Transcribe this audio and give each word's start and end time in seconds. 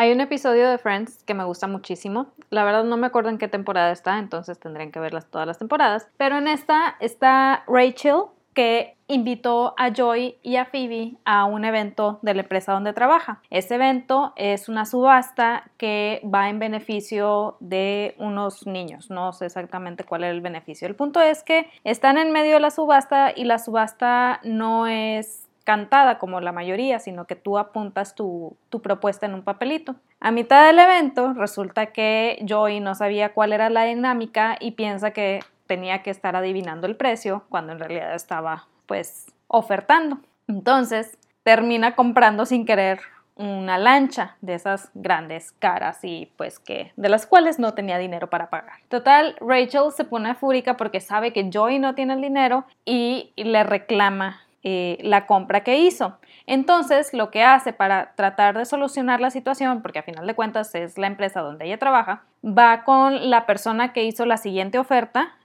Hay 0.00 0.12
un 0.12 0.22
episodio 0.22 0.70
de 0.70 0.78
Friends 0.78 1.24
que 1.24 1.34
me 1.34 1.44
gusta 1.44 1.66
muchísimo. 1.66 2.28
La 2.48 2.64
verdad 2.64 2.84
no 2.84 2.96
me 2.96 3.08
acuerdo 3.08 3.28
en 3.28 3.36
qué 3.36 3.48
temporada 3.48 3.92
está, 3.92 4.18
entonces 4.18 4.58
tendrían 4.58 4.92
que 4.92 4.98
verlas 4.98 5.26
todas 5.26 5.46
las 5.46 5.58
temporadas. 5.58 6.08
Pero 6.16 6.38
en 6.38 6.48
esta 6.48 6.96
está 7.00 7.64
Rachel, 7.66 8.22
que 8.54 8.96
invitó 9.08 9.74
a 9.76 9.92
Joy 9.92 10.38
y 10.42 10.56
a 10.56 10.64
Phoebe 10.64 11.18
a 11.26 11.44
un 11.44 11.66
evento 11.66 12.18
de 12.22 12.32
la 12.32 12.40
empresa 12.40 12.72
donde 12.72 12.94
trabaja. 12.94 13.42
Ese 13.50 13.74
evento 13.74 14.32
es 14.36 14.70
una 14.70 14.86
subasta 14.86 15.70
que 15.76 16.22
va 16.24 16.48
en 16.48 16.60
beneficio 16.60 17.58
de 17.60 18.14
unos 18.16 18.66
niños. 18.66 19.10
No 19.10 19.34
sé 19.34 19.44
exactamente 19.44 20.04
cuál 20.04 20.24
es 20.24 20.30
el 20.30 20.40
beneficio. 20.40 20.88
El 20.88 20.94
punto 20.94 21.20
es 21.20 21.42
que 21.42 21.68
están 21.84 22.16
en 22.16 22.32
medio 22.32 22.54
de 22.54 22.60
la 22.60 22.70
subasta 22.70 23.34
y 23.36 23.44
la 23.44 23.58
subasta 23.58 24.40
no 24.44 24.86
es 24.86 25.49
cantada 25.64 26.18
como 26.18 26.40
la 26.40 26.52
mayoría, 26.52 26.98
sino 26.98 27.26
que 27.26 27.36
tú 27.36 27.58
apuntas 27.58 28.14
tu, 28.14 28.56
propuesta 28.82 29.26
en 29.26 29.34
un 29.34 29.42
papelito. 29.42 29.94
A 30.20 30.30
mitad 30.30 30.66
del 30.66 30.78
evento 30.78 31.32
resulta 31.34 31.86
que 31.86 32.42
Joy 32.46 32.80
no 32.80 32.94
sabía 32.94 33.32
cuál 33.32 33.52
era 33.52 33.70
la 33.70 33.84
dinámica 33.84 34.56
y 34.60 34.72
piensa 34.72 35.12
que 35.12 35.40
tenía 35.66 36.02
que 36.02 36.10
estar 36.10 36.34
adivinando 36.34 36.86
el 36.86 36.96
precio 36.96 37.44
cuando 37.48 37.72
en 37.72 37.78
realidad 37.78 38.14
estaba 38.14 38.66
pues 38.86 39.26
ofertando. 39.46 40.18
Entonces 40.48 41.16
termina 41.42 41.94
comprando 41.94 42.44
sin 42.46 42.66
querer 42.66 43.00
una 43.36 43.78
lancha 43.78 44.36
de 44.42 44.54
esas 44.54 44.90
grandes 44.92 45.52
caras 45.52 46.00
y 46.02 46.30
pues 46.36 46.58
que 46.58 46.92
de 46.96 47.08
las 47.08 47.26
cuales 47.26 47.58
no 47.58 47.72
tenía 47.72 47.96
dinero 47.96 48.28
para 48.28 48.50
pagar. 48.50 48.80
Total, 48.88 49.34
Rachel 49.40 49.92
se 49.96 50.04
pone 50.04 50.34
fúrica 50.34 50.76
porque 50.76 51.00
sabe 51.00 51.32
que 51.32 51.48
Joy 51.50 51.78
no 51.78 51.94
tiene 51.94 52.14
el 52.14 52.20
dinero 52.20 52.64
y 52.84 53.32
le 53.36 53.62
reclama 53.64 54.40
eh, 54.62 54.98
la 55.02 55.26
compra 55.26 55.62
que 55.62 55.78
hizo. 55.78 56.18
Entonces, 56.46 57.12
lo 57.12 57.30
que 57.30 57.42
hace 57.42 57.72
para 57.72 58.12
tratar 58.14 58.56
de 58.56 58.64
solucionar 58.64 59.20
la 59.20 59.30
situación, 59.30 59.82
porque 59.82 60.00
a 60.00 60.02
final 60.02 60.26
de 60.26 60.34
cuentas 60.34 60.74
es 60.74 60.98
la 60.98 61.06
empresa 61.06 61.40
donde 61.40 61.66
ella 61.66 61.78
trabaja, 61.78 62.24
va 62.44 62.84
con 62.84 63.30
la 63.30 63.46
persona 63.46 63.92
que 63.92 64.04
hizo 64.04 64.26
la 64.26 64.36
siguiente 64.36 64.78
oferta, 64.78 65.36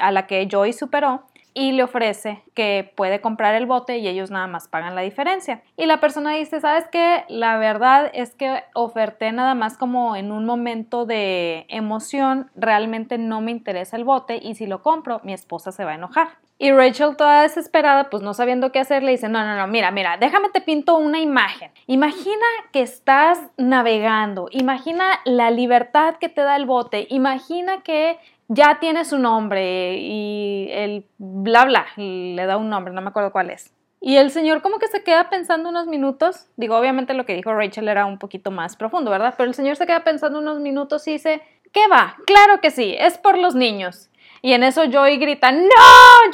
a 0.00 0.12
la 0.12 0.26
que 0.26 0.46
Joy 0.50 0.72
superó 0.72 1.22
y 1.52 1.72
le 1.72 1.82
ofrece 1.82 2.44
que 2.54 2.92
puede 2.94 3.20
comprar 3.20 3.56
el 3.56 3.66
bote 3.66 3.98
y 3.98 4.06
ellos 4.06 4.30
nada 4.30 4.46
más 4.46 4.68
pagan 4.68 4.94
la 4.94 5.00
diferencia. 5.00 5.62
Y 5.76 5.86
la 5.86 5.98
persona 5.98 6.34
dice, 6.34 6.60
¿sabes 6.60 6.84
qué? 6.92 7.24
La 7.28 7.58
verdad 7.58 8.10
es 8.14 8.34
que 8.36 8.62
oferté 8.74 9.32
nada 9.32 9.54
más 9.54 9.76
como 9.76 10.14
en 10.14 10.30
un 10.30 10.44
momento 10.44 11.06
de 11.06 11.66
emoción, 11.68 12.50
realmente 12.54 13.18
no 13.18 13.40
me 13.40 13.50
interesa 13.50 13.96
el 13.96 14.04
bote 14.04 14.38
y 14.40 14.54
si 14.54 14.66
lo 14.66 14.82
compro, 14.82 15.20
mi 15.24 15.32
esposa 15.32 15.72
se 15.72 15.84
va 15.84 15.92
a 15.92 15.96
enojar. 15.96 16.28
Y 16.62 16.72
Rachel, 16.72 17.16
toda 17.16 17.40
desesperada, 17.40 18.10
pues 18.10 18.22
no 18.22 18.34
sabiendo 18.34 18.70
qué 18.70 18.80
hacer, 18.80 19.02
le 19.02 19.12
dice, 19.12 19.30
no, 19.30 19.42
no, 19.42 19.56
no, 19.56 19.66
mira, 19.66 19.90
mira, 19.90 20.18
déjame 20.18 20.50
te 20.50 20.60
pinto 20.60 20.98
una 20.98 21.18
imagen. 21.18 21.70
Imagina 21.86 22.44
que 22.70 22.82
estás 22.82 23.38
navegando, 23.56 24.46
imagina 24.50 25.06
la 25.24 25.50
libertad 25.50 26.16
que 26.20 26.28
te 26.28 26.42
da 26.42 26.56
el 26.56 26.66
bote, 26.66 27.06
imagina 27.08 27.80
que 27.82 28.18
ya 28.48 28.78
tiene 28.78 29.06
su 29.06 29.18
nombre 29.18 29.96
y 30.00 30.68
el 30.70 31.06
bla 31.16 31.64
bla, 31.64 31.86
le 31.96 32.44
da 32.44 32.58
un 32.58 32.68
nombre, 32.68 32.92
no 32.92 33.00
me 33.00 33.08
acuerdo 33.08 33.32
cuál 33.32 33.48
es. 33.48 33.72
Y 33.98 34.16
el 34.16 34.30
señor 34.30 34.60
como 34.60 34.78
que 34.78 34.88
se 34.88 35.02
queda 35.02 35.30
pensando 35.30 35.70
unos 35.70 35.86
minutos, 35.86 36.50
digo, 36.58 36.76
obviamente 36.76 37.14
lo 37.14 37.24
que 37.24 37.34
dijo 37.34 37.54
Rachel 37.54 37.88
era 37.88 38.04
un 38.04 38.18
poquito 38.18 38.50
más 38.50 38.76
profundo, 38.76 39.10
¿verdad? 39.10 39.32
Pero 39.38 39.48
el 39.48 39.54
señor 39.54 39.76
se 39.76 39.86
queda 39.86 40.04
pensando 40.04 40.40
unos 40.40 40.60
minutos 40.60 41.08
y 41.08 41.12
dice, 41.12 41.40
¿qué 41.72 41.88
va? 41.88 42.16
Claro 42.26 42.60
que 42.60 42.70
sí, 42.70 42.94
es 42.98 43.16
por 43.16 43.38
los 43.38 43.54
niños. 43.54 44.09
Y 44.42 44.52
en 44.52 44.62
eso 44.62 44.84
Joy 44.84 45.18
grita, 45.18 45.52
no, 45.52 45.68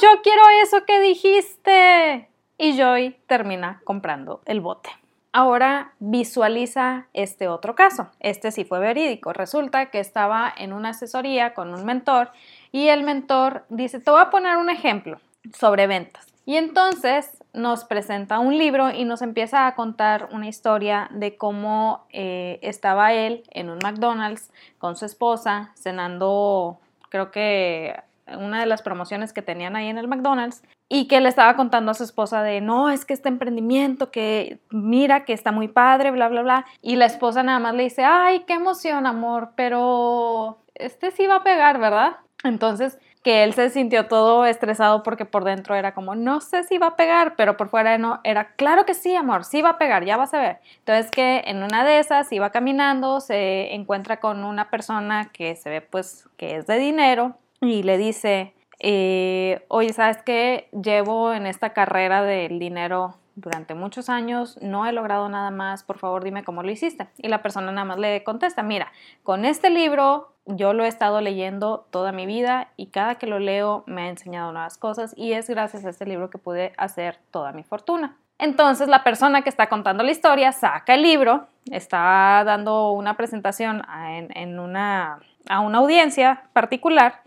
yo 0.01 0.21
quiero 0.23 0.43
eso 0.63 0.85
que 0.85 0.99
dijiste. 1.01 2.29
Y 2.57 2.77
Joy 2.77 3.17
termina 3.27 3.81
comprando 3.83 4.41
el 4.45 4.61
bote. 4.61 4.89
Ahora 5.33 5.93
visualiza 5.99 7.07
este 7.13 7.47
otro 7.47 7.75
caso. 7.75 8.09
Este 8.19 8.51
sí 8.51 8.65
fue 8.65 8.79
verídico. 8.79 9.33
Resulta 9.33 9.91
que 9.91 9.99
estaba 9.99 10.51
en 10.57 10.73
una 10.73 10.89
asesoría 10.89 11.53
con 11.53 11.73
un 11.73 11.85
mentor 11.85 12.31
y 12.71 12.87
el 12.87 13.03
mentor 13.03 13.65
dice, 13.69 13.99
te 13.99 14.09
voy 14.09 14.21
a 14.21 14.29
poner 14.29 14.57
un 14.57 14.69
ejemplo 14.69 15.19
sobre 15.53 15.85
ventas. 15.85 16.27
Y 16.47 16.55
entonces 16.55 17.43
nos 17.53 17.83
presenta 17.83 18.39
un 18.39 18.57
libro 18.57 18.89
y 18.89 19.03
nos 19.03 19.21
empieza 19.21 19.67
a 19.67 19.75
contar 19.75 20.29
una 20.31 20.47
historia 20.47 21.09
de 21.11 21.35
cómo 21.35 22.07
eh, 22.09 22.59
estaba 22.61 23.11
él 23.13 23.43
en 23.51 23.69
un 23.69 23.79
McDonald's 23.83 24.49
con 24.77 24.95
su 24.95 25.05
esposa 25.05 25.73
cenando, 25.75 26.79
creo 27.09 27.31
que 27.31 27.95
una 28.27 28.59
de 28.59 28.65
las 28.65 28.81
promociones 28.81 29.31
que 29.31 29.41
tenían 29.41 29.75
ahí 29.75 29.87
en 29.87 29.97
el 29.97 30.07
McDonald's 30.07 30.61
y 30.89 31.07
que 31.07 31.21
le 31.21 31.29
estaba 31.29 31.55
contando 31.55 31.91
a 31.91 31.93
su 31.93 32.03
esposa 32.03 32.43
de, 32.43 32.61
no, 32.61 32.89
es 32.89 33.05
que 33.05 33.13
este 33.13 33.29
emprendimiento, 33.29 34.11
que 34.11 34.59
mira, 34.69 35.25
que 35.25 35.33
está 35.33 35.51
muy 35.51 35.67
padre, 35.67 36.11
bla, 36.11 36.27
bla, 36.27 36.41
bla. 36.41 36.65
Y 36.81 36.95
la 36.95 37.05
esposa 37.05 37.43
nada 37.43 37.59
más 37.59 37.75
le 37.75 37.83
dice, 37.83 38.03
ay, 38.03 38.43
qué 38.47 38.53
emoción, 38.53 39.05
amor, 39.05 39.51
pero 39.55 40.59
este 40.75 41.11
sí 41.11 41.27
va 41.27 41.37
a 41.37 41.43
pegar, 41.43 41.79
¿verdad? 41.79 42.17
Entonces, 42.43 42.99
que 43.27 43.43
él 43.43 43.53
se 43.53 43.69
sintió 43.69 44.07
todo 44.07 44.45
estresado 44.45 45.03
porque 45.03 45.25
por 45.25 45.43
dentro 45.43 45.75
era 45.75 45.93
como, 45.93 46.15
no 46.15 46.39
sé 46.39 46.63
si 46.63 46.77
va 46.77 46.87
a 46.87 46.95
pegar, 46.95 47.35
pero 47.35 47.57
por 47.57 47.67
fuera 47.67 47.97
no, 47.97 48.21
era, 48.23 48.53
claro 48.55 48.85
que 48.85 48.93
sí, 48.93 49.17
amor, 49.17 49.43
sí 49.43 49.61
va 49.61 49.71
a 49.71 49.77
pegar, 49.77 50.05
ya 50.05 50.15
vas 50.15 50.33
a 50.33 50.39
ver. 50.39 50.59
Entonces 50.77 51.11
que 51.11 51.43
en 51.45 51.61
una 51.61 51.83
de 51.83 51.99
esas 51.99 52.31
iba 52.31 52.51
caminando, 52.51 53.19
se 53.19 53.75
encuentra 53.75 54.21
con 54.21 54.45
una 54.45 54.69
persona 54.69 55.29
que 55.33 55.57
se 55.57 55.69
ve 55.69 55.81
pues 55.81 56.29
que 56.37 56.55
es 56.55 56.67
de 56.67 56.79
dinero 56.79 57.35
y 57.59 57.83
le 57.83 57.97
dice, 57.97 58.53
eh, 58.79 59.65
oye, 59.67 59.91
¿sabes 59.91 60.19
qué? 60.23 60.69
Llevo 60.71 61.33
en 61.33 61.47
esta 61.47 61.73
carrera 61.73 62.23
del 62.23 62.59
dinero 62.59 63.17
durante 63.35 63.75
muchos 63.75 64.07
años, 64.07 64.57
no 64.61 64.85
he 64.85 64.93
logrado 64.93 65.27
nada 65.27 65.51
más, 65.51 65.83
por 65.83 65.97
favor 65.97 66.23
dime 66.23 66.45
cómo 66.45 66.63
lo 66.63 66.71
hiciste. 66.71 67.09
Y 67.17 67.27
la 67.27 67.41
persona 67.41 67.73
nada 67.73 67.83
más 67.83 67.99
le 67.99 68.23
contesta, 68.23 68.63
mira, 68.63 68.93
con 69.23 69.43
este 69.43 69.69
libro 69.69 70.36
yo 70.47 70.73
lo 70.73 70.85
he 70.85 70.87
estado 70.87 71.21
leyendo 71.21 71.85
toda 71.91 72.11
mi 72.11 72.25
vida 72.25 72.69
y 72.77 72.87
cada 72.87 73.15
que 73.15 73.27
lo 73.27 73.39
leo 73.39 73.83
me 73.85 74.03
ha 74.03 74.09
enseñado 74.09 74.51
nuevas 74.51 74.77
cosas 74.77 75.13
y 75.17 75.33
es 75.33 75.49
gracias 75.49 75.85
a 75.85 75.89
este 75.89 76.05
libro 76.05 76.29
que 76.29 76.37
pude 76.37 76.73
hacer 76.77 77.19
toda 77.31 77.51
mi 77.51 77.63
fortuna. 77.63 78.17
Entonces 78.39 78.87
la 78.87 79.03
persona 79.03 79.41
que 79.41 79.49
está 79.49 79.67
contando 79.67 80.03
la 80.03 80.11
historia 80.11 80.51
saca 80.51 80.93
el 80.93 81.01
libro, 81.01 81.47
está 81.71 82.43
dando 82.45 82.91
una 82.91 83.17
presentación 83.17 83.81
en 83.99 84.59
una, 84.59 85.19
a 85.49 85.59
una 85.59 85.79
audiencia 85.79 86.43
particular 86.53 87.21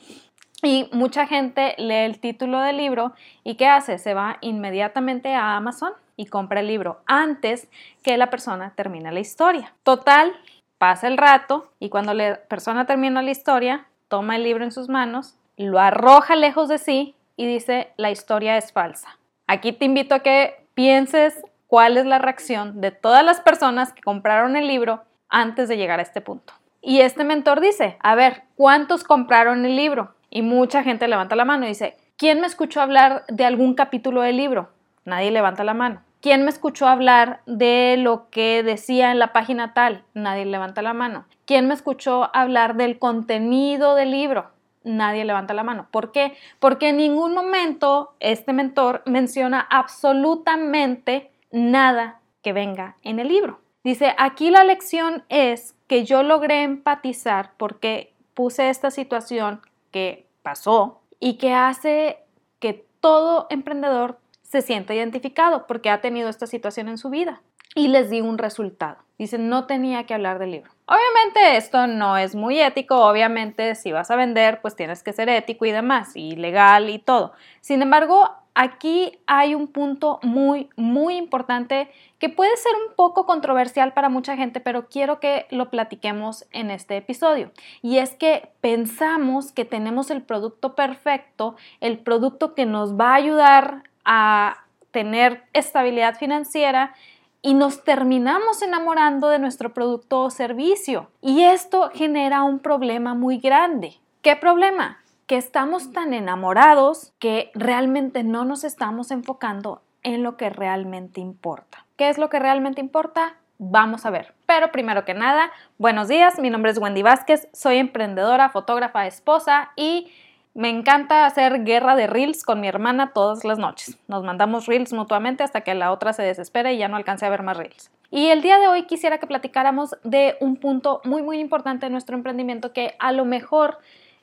y 0.63 0.89
mucha 0.93 1.27
gente 1.27 1.75
lee 1.79 2.05
el 2.05 2.21
título 2.21 2.61
del 2.61 2.77
libro 2.77 3.13
y 3.45 3.55
¿qué 3.55 3.67
hace? 3.67 3.99
Se 3.99 4.15
va 4.15 4.39
inmediatamente 4.41 5.35
a 5.35 5.57
Amazon 5.57 5.93
y 6.17 6.27
compra 6.27 6.61
el 6.61 6.67
libro 6.67 7.01
antes 7.07 7.69
que 8.03 8.19
la 8.19 8.29
persona 8.29 8.75
termine 8.77 9.11
la 9.11 9.21
historia. 9.21 9.73
Total, 9.83 10.33
pasa 10.81 11.09
el 11.09 11.19
rato 11.19 11.71
y 11.79 11.91
cuando 11.91 12.15
la 12.15 12.41
persona 12.49 12.87
termina 12.87 13.21
la 13.21 13.31
historia, 13.31 13.85
toma 14.09 14.37
el 14.37 14.45
libro 14.45 14.65
en 14.65 14.73
sus 14.73 14.89
manos, 14.89 15.37
lo 15.59 15.79
arroja 15.79 16.37
lejos 16.37 16.69
de 16.69 16.79
sí 16.79 17.15
y 17.37 17.47
dice, 17.47 17.93
la 17.99 18.11
historia 18.11 18.57
es 18.57 18.73
falsa. 18.73 19.19
Aquí 19.47 19.73
te 19.73 19.85
invito 19.85 20.15
a 20.15 20.21
que 20.21 20.65
pienses 20.73 21.45
cuál 21.67 21.99
es 21.99 22.07
la 22.07 22.19
reacción 22.19 22.81
de 22.81 22.93
todas 22.93 23.23
las 23.23 23.43
personas 23.43 23.93
que 23.93 24.01
compraron 24.01 24.57
el 24.57 24.67
libro 24.67 25.05
antes 25.29 25.69
de 25.69 25.77
llegar 25.77 25.99
a 25.99 26.03
este 26.03 26.23
punto. 26.23 26.55
Y 26.81 27.03
este 27.03 27.25
mentor 27.25 27.61
dice, 27.61 27.99
a 28.01 28.15
ver, 28.15 28.45
¿cuántos 28.57 29.05
compraron 29.05 29.67
el 29.67 29.77
libro? 29.77 30.15
Y 30.31 30.41
mucha 30.41 30.83
gente 30.83 31.09
levanta 31.09 31.37
la 31.37 31.45
mano 31.45 31.67
y 31.67 31.69
dice, 31.69 31.99
¿quién 32.17 32.41
me 32.41 32.47
escuchó 32.47 32.81
hablar 32.81 33.27
de 33.29 33.45
algún 33.45 33.75
capítulo 33.75 34.23
del 34.23 34.39
libro? 34.39 34.71
Nadie 35.05 35.31
levanta 35.31 35.63
la 35.63 35.75
mano. 35.75 36.01
¿Quién 36.21 36.45
me 36.45 36.51
escuchó 36.51 36.87
hablar 36.87 37.41
de 37.47 37.97
lo 37.99 38.29
que 38.29 38.63
decía 38.63 39.11
en 39.11 39.19
la 39.19 39.33
página 39.33 39.73
tal? 39.73 40.05
Nadie 40.13 40.45
levanta 40.45 40.83
la 40.83 40.93
mano. 40.93 41.25
¿Quién 41.47 41.67
me 41.67 41.73
escuchó 41.73 42.31
hablar 42.35 42.77
del 42.77 42.99
contenido 42.99 43.95
del 43.95 44.11
libro? 44.11 44.51
Nadie 44.85 45.25
levanta 45.25 45.55
la 45.55 45.65
mano. 45.65 45.89
¿Por 45.91 46.13
qué? 46.13 46.37
Porque 46.59 46.91
en 46.91 46.99
ningún 46.99 47.35
momento 47.35 48.15
este 48.21 48.53
mentor 48.53 49.03
menciona 49.07 49.61
absolutamente 49.71 51.31
nada 51.51 52.21
que 52.43 52.53
venga 52.53 52.97
en 53.03 53.19
el 53.19 53.29
libro. 53.29 53.61
Dice, 53.83 54.15
aquí 54.19 54.51
la 54.51 54.63
lección 54.63 55.25
es 55.31 55.75
que 55.87 56.05
yo 56.05 56.23
logré 56.23 56.65
empatizar 56.65 57.53
porque 57.57 58.13
puse 58.35 58.69
esta 58.69 58.91
situación 58.91 59.63
que 59.91 60.27
pasó 60.43 61.01
y 61.19 61.35
que 61.35 61.55
hace 61.55 62.19
que 62.59 62.87
todo 63.01 63.47
emprendedor 63.49 64.20
se 64.51 64.63
sienta 64.63 64.95
identificado 64.95 65.69
porque 65.69 65.91
ha 65.91 66.01
tenido 66.01 66.29
esta 66.29 66.49
situación 66.49 66.89
en 66.89 66.99
su 66.99 67.09
vida. 67.09 67.41
Y 67.77 67.87
les 67.87 68.11
di 68.11 68.21
un 68.21 68.37
resultado. 68.37 68.97
Dicen, 69.17 69.49
no 69.49 69.67
tenía 69.67 70.07
que 70.07 70.15
hablar 70.15 70.41
del 70.41 70.51
libro. 70.51 70.73
Obviamente 70.87 71.57
esto 71.57 71.87
no 71.87 72.17
es 72.17 72.35
muy 72.35 72.61
ético, 72.61 72.97
obviamente 73.07 73.77
si 73.77 73.93
vas 73.93 74.11
a 74.11 74.17
vender, 74.17 74.61
pues 74.61 74.75
tienes 74.75 75.05
que 75.05 75.13
ser 75.13 75.29
ético 75.29 75.67
y 75.67 75.71
demás, 75.71 76.17
y 76.17 76.35
legal 76.35 76.91
y 76.91 76.99
todo. 76.99 77.33
Sin 77.61 77.81
embargo, 77.81 78.29
aquí 78.55 79.21
hay 79.29 79.55
un 79.55 79.69
punto 79.69 80.19
muy, 80.25 80.69
muy 80.75 81.17
importante 81.17 81.89
que 82.19 82.29
puede 82.29 82.57
ser 82.57 82.73
un 82.89 82.97
poco 82.97 83.25
controversial 83.25 83.93
para 83.93 84.09
mucha 84.09 84.37
gente, 84.37 84.59
pero 84.59 84.89
quiero 84.89 85.21
que 85.21 85.47
lo 85.51 85.71
platiquemos 85.71 86.47
en 86.51 86.73
este 86.73 86.97
episodio. 86.97 87.53
Y 87.83 87.99
es 87.99 88.15
que 88.15 88.51
pensamos 88.61 89.53
que 89.53 89.65
tenemos 89.65 90.11
el 90.11 90.23
producto 90.23 90.75
perfecto, 90.75 91.55
el 91.81 92.01
producto 92.01 92.55
que 92.55 92.67
nos 92.67 92.99
va 92.99 93.13
a 93.13 93.15
ayudar 93.15 93.90
a 94.05 94.65
tener 94.91 95.45
estabilidad 95.53 96.17
financiera 96.17 96.95
y 97.43 97.55
nos 97.55 97.85
terminamos 97.85 98.63
enamorando 98.63 99.29
de 99.29 99.39
nuestro 99.39 99.73
producto 99.73 100.21
o 100.21 100.31
servicio. 100.31 101.11
Y 101.23 101.43
esto 101.43 101.91
genera 101.95 102.43
un 102.43 102.59
problema 102.59 103.15
muy 103.15 103.39
grande. 103.39 103.95
¿Qué 104.23 104.37
problema? 104.37 104.99
Que 105.27 105.37
estamos 105.37 105.93
tan 105.93 106.13
enamorados 106.13 107.13
que 107.19 107.51
realmente 107.55 108.25
no 108.25 108.45
nos 108.45 108.65
estamos 108.65 109.11
enfocando 109.11 109.83
en 110.03 110.23
lo 110.23 110.37
que 110.37 110.51
realmente 110.51 111.21
importa. 111.21 111.87
¿Qué 111.97 112.09
es 112.09 112.19
lo 112.19 112.29
que 112.29 112.39
realmente 112.39 112.81
importa? 112.81 113.37
Vamos 113.59 114.07
a 114.07 114.11
ver. 114.11 114.35
Pero 114.47 114.73
primero 114.73 115.05
que 115.05 115.15
nada, 115.15 115.51
buenos 115.79 116.09
días, 116.09 116.39
mi 116.39 116.51
nombre 116.51 116.73
es 116.73 116.79
Wendy 116.79 117.03
Vázquez, 117.03 117.49
soy 117.53 117.77
emprendedora, 117.77 118.49
fotógrafa, 118.49 119.07
esposa 119.07 119.71
y 119.77 120.11
me 120.55 120.69
encanta 120.69 121.27
hacer 121.27 121.65
guerra 121.65 121.97
de 121.97 122.07
reels 122.07 122.45
con 122.45 122.61
mi 122.61 122.69
hermana 122.69 123.13
todas 123.13 123.45
las 123.45 123.59
noches. 123.59 123.99
Nos 124.09 124.25
mandamos 124.25 124.67
reels 124.67 124.93
mutuamente 124.93 125.43
hasta 125.43 125.61
que 125.61 125.75
la 125.75 125.93
otra 125.93 126.13
se 126.13 126.23
desespere 126.23 126.75
y 126.75 126.79
ya 126.79 126.89
no 126.89 126.97
alcance 126.97 127.25
a 127.25 127.31
ver 127.31 127.43
más 127.43 127.57
reels. 127.57 127.91
Y 128.11 128.27
el 128.29 128.43
día 128.43 128.59
de 128.59 128.67
hoy 128.67 128.87
quisiera 128.87 129.19
que 129.19 129.27
platicáramos 129.27 129.97
de 130.03 130.37
un 130.41 130.57
punto 130.57 131.01
muy 131.05 131.23
muy 131.23 131.39
importante 131.39 131.87
de 131.87 131.91
nuestro 131.91 132.17
emprendimiento 132.17 132.73
que 132.73 132.97
a 132.99 133.13
lo 133.13 133.25
mejor 133.25 133.79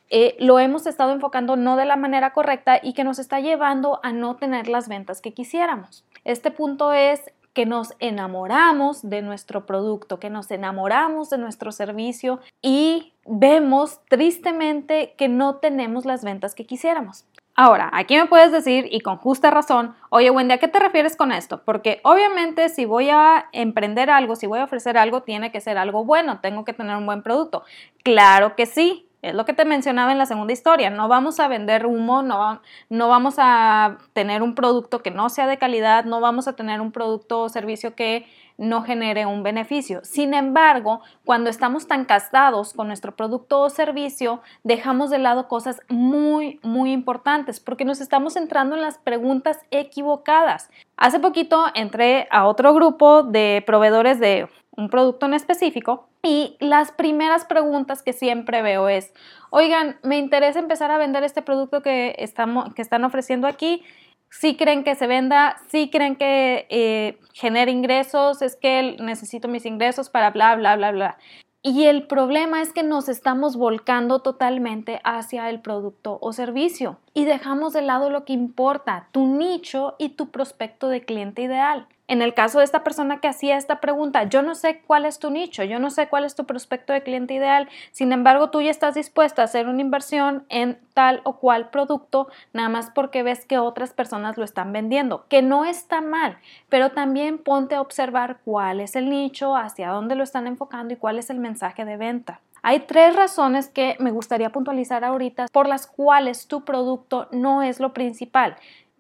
eh, 0.10 0.36
lo 0.40 0.60
hemos 0.60 0.86
estado 0.86 1.14
enfocando 1.14 1.56
no 1.56 1.76
de 1.76 1.86
la 1.86 1.96
manera 1.96 2.34
correcta 2.34 2.80
y 2.82 2.94
que 2.94 3.04
nos 3.04 3.20
está 3.20 3.40
llevando 3.40 4.00
a 4.04 4.12
no 4.12 4.36
tener 4.36 4.68
las 4.68 4.88
ventas 4.88 5.22
que 5.22 5.34
quisiéramos. 5.34 6.06
Este 6.24 6.52
punto 6.52 6.94
es 6.94 7.32
que 7.54 7.66
nos 7.66 7.94
enamoramos 8.00 9.10
de 9.10 9.22
nuestro 9.24 9.66
producto, 9.66 10.20
que 10.20 10.30
nos 10.30 10.52
enamoramos 10.52 11.30
de 11.32 11.40
nuestro 11.40 11.72
servicio 11.72 12.40
y 12.62 13.14
vemos 13.28 14.00
tristemente 14.10 15.14
que 15.18 15.28
no 15.28 15.56
tenemos 15.56 16.06
las 16.06 16.24
ventas 16.24 16.56
que 16.56 16.66
quisiéramos. 16.66 17.26
Ahora, 17.60 17.90
aquí 17.92 18.16
me 18.16 18.28
puedes 18.28 18.52
decir, 18.52 18.88
y 18.92 19.00
con 19.00 19.18
justa 19.18 19.50
razón, 19.50 19.96
oye 20.12 20.30
Wendy, 20.30 20.54
¿a 20.54 20.58
qué 20.60 20.68
te 20.68 20.78
refieres 20.78 21.16
con 21.16 21.32
esto? 21.32 21.64
Porque 21.66 22.00
obviamente 22.04 22.70
si 22.70 22.86
voy 22.86 23.10
a 23.10 23.48
emprender 23.52 24.12
algo, 24.12 24.36
si 24.36 24.46
voy 24.46 24.60
a 24.60 24.66
ofrecer 24.66 24.96
algo, 24.96 25.24
tiene 25.24 25.52
que 25.52 25.60
ser 25.60 25.80
algo 25.80 26.06
bueno, 26.06 26.40
tengo 26.40 26.66
que 26.66 26.74
tener 26.74 26.96
un 26.96 27.08
buen 27.08 27.24
producto. 27.24 27.64
Claro 28.04 28.56
que 28.56 28.68
sí, 28.68 29.07
es 29.22 29.34
lo 29.34 29.46
que 29.46 29.54
te 29.54 29.66
mencionaba 29.66 30.12
en 30.12 30.18
la 30.18 30.26
segunda 30.26 30.54
historia. 30.54 30.90
No 30.90 31.08
vamos 31.08 31.40
a 31.40 31.48
vender 31.48 31.86
humo, 31.86 32.22
no, 32.22 32.60
vamos 32.90 33.36
a 33.38 33.98
tener 34.14 34.44
un 34.44 34.54
producto 34.54 35.02
que 35.02 35.12
no 35.12 35.30
sea 35.30 35.48
de 35.48 35.58
calidad, 35.58 36.06
no 36.06 36.22
vamos 36.22 36.48
a 36.48 36.54
tener 36.54 36.82
un 36.82 36.92
producto 36.92 37.42
o 37.42 37.50
servicio 37.50 37.96
que 37.96 38.28
no 38.58 38.84
genere 38.84 39.26
un 39.26 39.44
beneficio. 39.44 40.02
Sin 40.04 40.34
embargo, 40.34 41.02
cuando 41.26 41.50
estamos 41.50 41.88
tan 41.88 42.06
casados 42.06 42.74
con 42.74 42.88
nuestro 42.88 43.16
producto 43.16 43.62
o 43.62 43.70
servicio, 43.70 44.42
dejamos 44.64 45.10
de 45.10 45.20
lado 45.20 45.48
cosas 45.48 45.80
muy, 45.90 46.60
muy 46.64 46.92
importantes 46.92 47.60
porque 47.60 47.86
nos 47.86 48.02
estamos 48.02 48.36
entrando 48.36 48.76
en 48.76 48.82
las 48.82 48.98
preguntas 48.98 49.60
equivocadas. 49.72 50.70
Hace 50.96 51.20
poquito 51.20 51.66
entré 51.76 52.28
a 52.32 52.48
otro 52.48 52.74
grupo 52.74 53.24
de 53.24 53.64
proveedores 53.66 54.20
de 54.20 54.48
un 54.72 54.90
producto 54.90 55.26
en 55.26 55.34
específico 55.34 56.08
y 56.28 56.58
las 56.60 56.92
primeras 56.92 57.46
preguntas 57.46 58.04
que 58.04 58.12
siempre 58.12 58.62
veo 58.62 58.90
es, 58.90 59.14
oigan, 59.50 59.98
me 60.04 60.18
interesa 60.18 60.60
empezar 60.60 60.92
a 60.92 60.98
vender 60.98 61.24
este 61.24 61.42
producto 61.42 61.82
que, 61.82 62.16
estamos, 62.18 62.74
que 62.74 62.82
están 62.82 63.06
ofreciendo 63.06 63.48
aquí. 63.48 63.84
Si 64.30 64.58
creen 64.58 64.84
que 64.84 64.96
se 64.96 65.08
venda, 65.08 65.56
si 65.70 65.90
creen 65.90 66.18
que 66.18 66.68
eh, 66.70 67.18
genere 67.34 67.72
ingresos, 67.72 68.42
es 68.42 68.58
que 68.58 68.98
necesito 69.00 69.48
mis 69.48 69.66
ingresos 69.66 70.10
para 70.10 70.32
bla, 70.32 70.56
bla, 70.58 70.76
bla, 70.76 70.92
bla. 70.92 71.18
Y 71.64 71.86
el 71.86 72.08
problema 72.08 72.62
es 72.62 72.74
que 72.74 72.84
nos 72.84 73.08
estamos 73.08 73.56
volcando 73.56 74.20
totalmente 74.20 75.00
hacia 75.06 75.50
el 75.50 75.62
producto 75.62 76.18
o 76.22 76.34
servicio 76.34 77.00
y 77.14 77.24
dejamos 77.24 77.72
de 77.72 77.82
lado 77.82 78.10
lo 78.10 78.26
que 78.26 78.34
importa, 78.34 79.08
tu 79.12 79.28
nicho 79.28 79.96
y 79.98 80.10
tu 80.10 80.30
prospecto 80.30 80.90
de 80.90 81.06
cliente 81.06 81.42
ideal. 81.42 81.88
En 82.10 82.22
el 82.22 82.34
caso 82.34 82.60
de 82.60 82.64
esta 82.64 82.86
persona 82.86 83.20
que 83.20 83.28
hacía 83.28 83.58
esta 83.58 83.82
pregunta, 83.82 84.24
yo 84.24 84.42
no 84.42 84.56
sé 84.56 84.82
cuál 84.88 85.06
es 85.06 85.20
tu 85.20 85.30
nicho, 85.30 85.64
yo 85.66 85.78
no 85.78 85.90
sé 85.90 86.08
cuál 86.08 86.24
es 86.24 86.36
tu 86.36 86.46
prospecto 86.46 86.94
de 86.94 87.04
cliente 87.04 87.34
ideal, 87.34 87.68
sin 87.92 88.14
embargo 88.14 88.50
tú 88.50 88.62
ya 88.62 88.72
estás 88.72 88.96
dispuesta 88.96 89.42
a 89.42 89.46
hacer 89.46 89.68
una 89.68 89.82
inversión 89.82 90.46
en 90.48 90.80
tal 90.94 91.20
o 91.26 91.38
cual 91.38 91.70
producto, 91.70 92.30
nada 92.54 92.70
más 92.70 92.92
porque 92.92 93.24
ves 93.24 93.46
que 93.46 93.58
otras 93.58 93.92
personas 93.92 94.38
lo 94.38 94.46
están 94.46 94.72
vendiendo, 94.72 95.26
que 95.28 95.42
no 95.42 95.66
está 95.66 96.00
mal, 96.00 96.38
pero 96.70 96.92
también 96.92 97.40
ponte 97.40 97.76
a 97.76 97.82
observar 97.82 98.40
cuál 98.46 98.80
es 98.80 98.96
el 98.96 99.10
nicho, 99.10 99.58
hacia 99.58 99.90
dónde 99.90 100.16
lo 100.16 100.24
están 100.24 100.48
enfocando 100.48 100.94
y 100.94 100.98
cuál 100.98 101.20
es 101.20 101.30
el 101.30 101.40
mensaje 101.40 101.84
de 101.84 101.98
venta. 101.98 102.40
Hay 102.64 102.82
tres 102.82 103.16
razones 103.16 103.70
que 103.70 103.96
me 104.00 104.12
gustaría 104.12 104.52
puntualizar 104.52 105.04
ahorita 105.04 105.48
por 105.52 105.68
las 105.68 105.88
cuales 105.88 106.48
tu 106.48 106.66
producto 106.66 107.28
no 107.32 107.62
es 107.62 107.80
lo 107.80 107.94
principal 107.94 108.56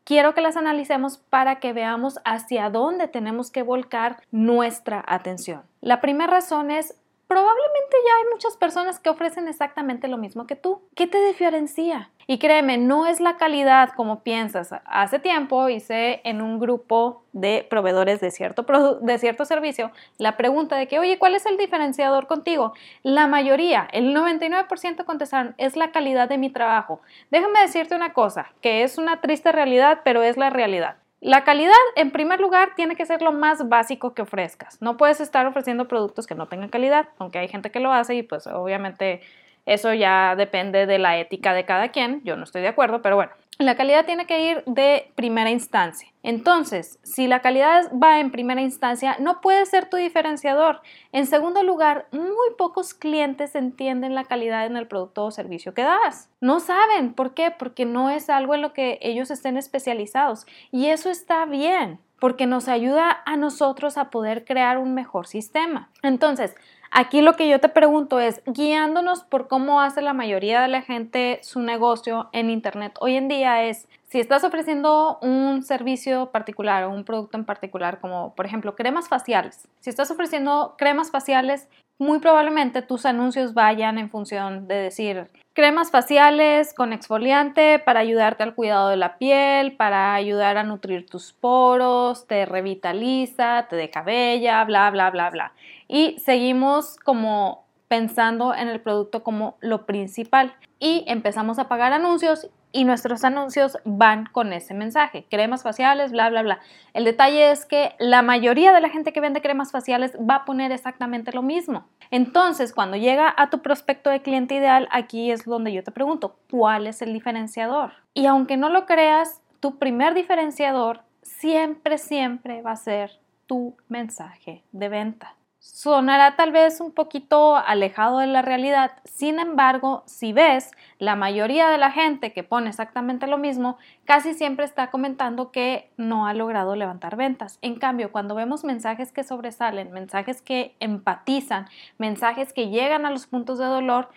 quiero 0.08 0.34
que 0.34 0.40
las 0.40 0.56
analicemos 0.56 1.18
para 1.18 1.60
que 1.60 1.74
veamos 1.74 2.20
hacia 2.24 2.70
dónde 2.70 3.10
tenemos 3.10 3.52
que 3.52 3.62
volcar 3.62 4.24
nuestra 4.32 5.04
atención. 5.06 5.64
La 5.82 6.00
primera 6.00 6.32
razón 6.32 6.72
es 6.72 6.96
probablemente 7.28 7.98
ya 8.06 8.14
hay 8.18 8.32
muchas 8.32 8.58
personas 8.58 9.00
que 9.00 9.10
ofrecen 9.10 9.48
exactamente 9.48 10.08
lo 10.08 10.18
mismo 10.18 10.48
que 10.48 10.56
tú. 10.56 10.82
¿Qué 10.96 11.08
te 11.08 11.24
diferencia? 11.26 12.10
Y 12.30 12.40
créeme, 12.40 12.78
no 12.78 13.06
es 13.06 13.22
la 13.22 13.38
calidad 13.38 13.92
como 13.96 14.22
piensas. 14.22 14.72
Hace 14.86 15.20
tiempo 15.20 15.70
hice 15.70 16.20
en 16.26 16.42
un 16.42 16.60
grupo 16.60 17.24
de 17.32 17.66
proveedores 17.70 18.20
de 18.20 18.32
cierto, 18.32 18.66
de 19.02 19.18
cierto 19.18 19.46
servicio 19.46 19.92
la 20.18 20.36
pregunta 20.36 20.76
de 20.76 20.88
que, 20.88 21.00
oye, 21.00 21.20
¿cuál 21.20 21.36
es 21.36 21.46
el 21.46 21.58
diferenciador 21.58 22.28
contigo? 22.28 22.74
La 23.02 23.28
mayoría, 23.28 23.88
el 23.94 24.14
99% 24.14 25.06
contestaron, 25.06 25.56
es 25.58 25.78
la 25.78 25.92
calidad 25.92 26.28
de 26.28 26.38
mi 26.38 26.50
trabajo. 26.50 27.02
Déjame 27.32 27.62
decirte 27.62 27.96
una 27.96 28.12
cosa, 28.12 28.52
que 28.62 28.84
es 28.84 28.98
una 28.98 29.22
triste 29.22 29.54
realidad, 29.54 30.02
pero 30.04 30.22
es 30.22 30.36
la 30.36 30.50
realidad. 30.50 30.98
La 31.28 31.44
calidad, 31.44 31.74
en 31.98 32.12
primer 32.12 32.40
lugar, 32.40 32.70
tiene 32.78 32.96
que 32.96 33.06
ser 33.06 33.22
lo 33.22 33.34
más 33.34 33.68
básico 33.68 34.14
que 34.14 34.22
ofrezcas. 34.22 34.82
No 34.82 34.96
puedes 34.96 35.20
estar 35.20 35.46
ofreciendo 35.46 35.86
productos 35.90 36.26
que 36.26 36.36
no 36.36 36.46
tengan 36.46 36.70
calidad, 36.70 37.10
aunque 37.18 37.38
hay 37.38 37.50
gente 37.50 37.70
que 37.70 37.82
lo 37.82 37.92
hace 37.92 38.16
y 38.16 38.24
pues 38.24 38.48
obviamente 38.48 39.20
eso 39.66 39.94
ya 39.94 40.38
depende 40.38 40.86
de 40.86 41.00
la 41.00 41.18
ética 41.18 41.52
de 41.52 41.66
cada 41.66 41.90
quien. 41.90 42.22
Yo 42.24 42.38
no 42.38 42.46
estoy 42.46 42.62
de 42.62 42.70
acuerdo, 42.70 43.02
pero 43.02 43.18
bueno, 43.18 43.34
la 43.66 43.76
calidad 43.76 44.06
tiene 44.06 44.28
que 44.28 44.52
ir 44.52 44.64
de 44.66 45.12
primera 45.16 45.50
instancia. 45.50 46.10
Entonces, 46.22 47.00
si 47.04 47.28
la 47.28 47.42
calidad 47.42 47.92
va 47.92 48.20
en 48.20 48.32
primera 48.32 48.62
instancia, 48.62 49.16
no 49.20 49.42
puede 49.42 49.66
ser 49.66 49.90
tu 49.90 49.98
diferenciador. 49.98 50.82
En 51.12 51.26
segundo 51.26 51.64
lugar, 51.64 52.08
muy 52.12 52.54
pocos 52.58 52.94
clientes 52.94 53.56
entienden 53.56 54.14
la 54.14 54.26
calidad 54.26 54.66
en 54.66 54.78
el 54.78 54.88
producto 54.88 55.26
o 55.26 55.32
servicio 55.32 55.74
que 55.74 55.84
das. 55.84 56.30
No 56.42 56.60
saben. 56.60 57.14
¿Por 57.14 57.34
qué? 57.34 57.52
Porque 57.52 57.86
no 57.86 58.10
es 58.10 58.30
algo 58.30 58.54
en 58.54 58.62
lo 58.62 58.74
que 58.74 59.00
ellos 59.02 59.32
estén 59.32 59.58
especializados. 59.58 60.46
Y 60.72 60.88
eso 60.88 61.10
está 61.10 61.46
bien 61.46 62.00
porque 62.20 62.48
nos 62.48 62.68
ayuda 62.68 63.22
a 63.26 63.38
nosotros 63.38 63.98
a 63.98 64.10
poder 64.10 64.44
crear 64.44 64.78
un 64.78 64.94
mejor 64.94 65.28
sistema. 65.28 65.90
Entonces, 66.02 66.56
Aquí 66.92 67.22
lo 67.22 67.34
que 67.34 67.50
yo 67.50 67.60
te 67.60 67.70
pregunto 67.70 68.20
es, 68.20 68.42
guiándonos 68.46 69.24
por 69.24 69.48
cómo 69.48 69.82
hace 69.82 70.02
la 70.02 70.14
mayoría 70.14 70.62
de 70.62 70.68
la 70.68 70.82
gente 70.82 71.40
su 71.44 71.60
negocio 71.60 72.30
en 72.32 72.50
Internet 72.50 72.98
hoy 73.02 73.16
en 73.16 73.28
día 73.28 73.64
es, 73.64 73.88
si 74.08 74.20
estás 74.20 74.44
ofreciendo 74.44 75.20
un 75.22 75.64
servicio 75.64 76.32
particular 76.32 76.84
o 76.86 76.90
un 76.90 77.04
producto 77.04 77.38
en 77.38 77.46
particular, 77.46 78.00
como 78.00 78.34
por 78.36 78.46
ejemplo 78.46 78.76
cremas 78.76 79.10
faciales, 79.10 79.68
si 79.82 79.90
estás 79.90 80.12
ofreciendo 80.12 80.76
cremas 80.78 81.12
faciales, 81.12 81.68
muy 82.00 82.20
probablemente 82.20 82.82
tus 82.82 83.06
anuncios 83.06 83.54
vayan 83.54 83.98
en 83.98 84.10
función 84.10 84.68
de 84.68 84.76
decir 84.76 85.30
cremas 85.54 85.90
faciales 85.90 86.74
con 86.76 86.94
exfoliante 86.94 87.80
para 87.80 88.00
ayudarte 88.00 88.44
al 88.44 88.54
cuidado 88.54 88.90
de 88.90 88.98
la 88.98 89.18
piel, 89.18 89.76
para 89.76 90.14
ayudar 90.14 90.58
a 90.58 90.64
nutrir 90.64 91.08
tus 91.08 91.34
poros, 91.34 92.28
te 92.28 92.46
revitaliza, 92.46 93.66
te 93.68 93.76
deja 93.76 94.04
bella, 94.04 94.64
bla, 94.66 94.92
bla, 94.92 95.10
bla, 95.10 95.32
bla. 95.32 95.54
Y 95.88 96.20
seguimos 96.20 96.98
como 96.98 97.66
pensando 97.88 98.54
en 98.54 98.68
el 98.68 98.82
producto 98.82 99.24
como 99.24 99.58
lo 99.60 99.88
principal 99.88 100.54
y 100.80 101.04
empezamos 101.08 101.58
a 101.58 101.68
pagar 101.68 101.92
anuncios 101.92 102.50
y 102.72 102.84
nuestros 102.84 103.24
anuncios 103.24 103.78
van 103.86 104.26
con 104.26 104.54
ese 104.54 104.74
mensaje, 104.74 105.26
cremas 105.30 105.64
faciales, 105.64 106.12
bla, 106.12 106.30
bla, 106.30 106.42
bla. 106.42 106.60
El 106.94 107.06
detalle 107.06 107.52
es 107.52 107.66
que 107.66 107.96
la 107.98 108.22
mayoría 108.22 108.74
de 108.74 108.82
la 108.82 108.90
gente 108.90 109.14
que 109.14 109.22
vende 109.22 109.42
cremas 109.42 109.72
faciales 109.72 110.18
va 110.18 110.36
a 110.36 110.46
poner 110.46 110.72
exactamente 110.72 111.32
lo 111.32 111.42
mismo. 111.42 111.88
Entonces, 112.12 112.74
cuando 112.74 112.98
llega 112.98 113.34
a 113.36 113.50
tu 113.50 113.62
prospecto 113.62 114.10
de 114.10 114.22
cliente 114.22 114.56
ideal, 114.56 114.88
aquí 114.92 115.32
es 115.32 115.46
donde 115.46 115.74
yo 115.74 115.84
te 115.84 115.92
pregunto, 115.92 116.38
¿cuál 116.50 116.88
es 116.88 117.02
el 117.02 117.14
diferenciador? 117.14 117.94
Y 118.14 118.26
aunque 118.26 118.58
no 118.58 118.70
lo 118.70 118.86
creas, 118.86 119.42
tu 119.60 119.78
primer 119.78 120.14
diferenciador 120.14 121.02
siempre, 121.22 121.98
siempre 121.98 122.62
va 122.62 122.72
a 122.72 122.78
ser 122.78 123.20
tu 123.48 123.76
mensaje 123.88 124.64
de 124.72 124.90
venta. 124.90 125.37
Sonará 125.74 126.38
tal 126.38 126.54
vez 126.54 126.80
un 126.80 126.94
poquito 126.94 127.58
alejado 127.58 128.20
de 128.20 128.28
la 128.28 128.42
realidad, 128.42 128.94
sin 129.04 129.38
embargo, 129.38 130.02
si 130.06 130.32
ves, 130.32 130.72
la 130.98 131.18
mayoría 131.18 131.68
de 131.68 131.78
la 131.78 131.92
gente 131.92 132.32
que 132.32 132.42
pone 132.42 132.70
exactamente 132.70 133.28
lo 133.28 133.38
mismo 133.38 133.78
casi 134.06 134.34
siempre 134.34 134.64
está 134.64 134.90
comentando 134.90 135.52
que 135.52 135.92
no 135.98 136.26
ha 136.26 136.34
logrado 136.34 136.78
levantar 136.78 137.18
ventas. 137.18 137.60
En 137.62 137.76
cambio, 137.76 138.14
cuando 138.14 138.34
vemos 138.34 138.64
mensajes 138.64 139.12
que 139.12 139.26
sobresalen, 139.26 139.92
mensajes 139.92 140.42
que 140.42 140.74
empatizan, 140.80 141.68
mensajes 141.98 142.54
que 142.54 142.70
llegan 142.70 143.06
a 143.06 143.12
los 143.12 143.28
puntos 143.28 143.60
de 143.60 143.66
dolor, 143.66 144.10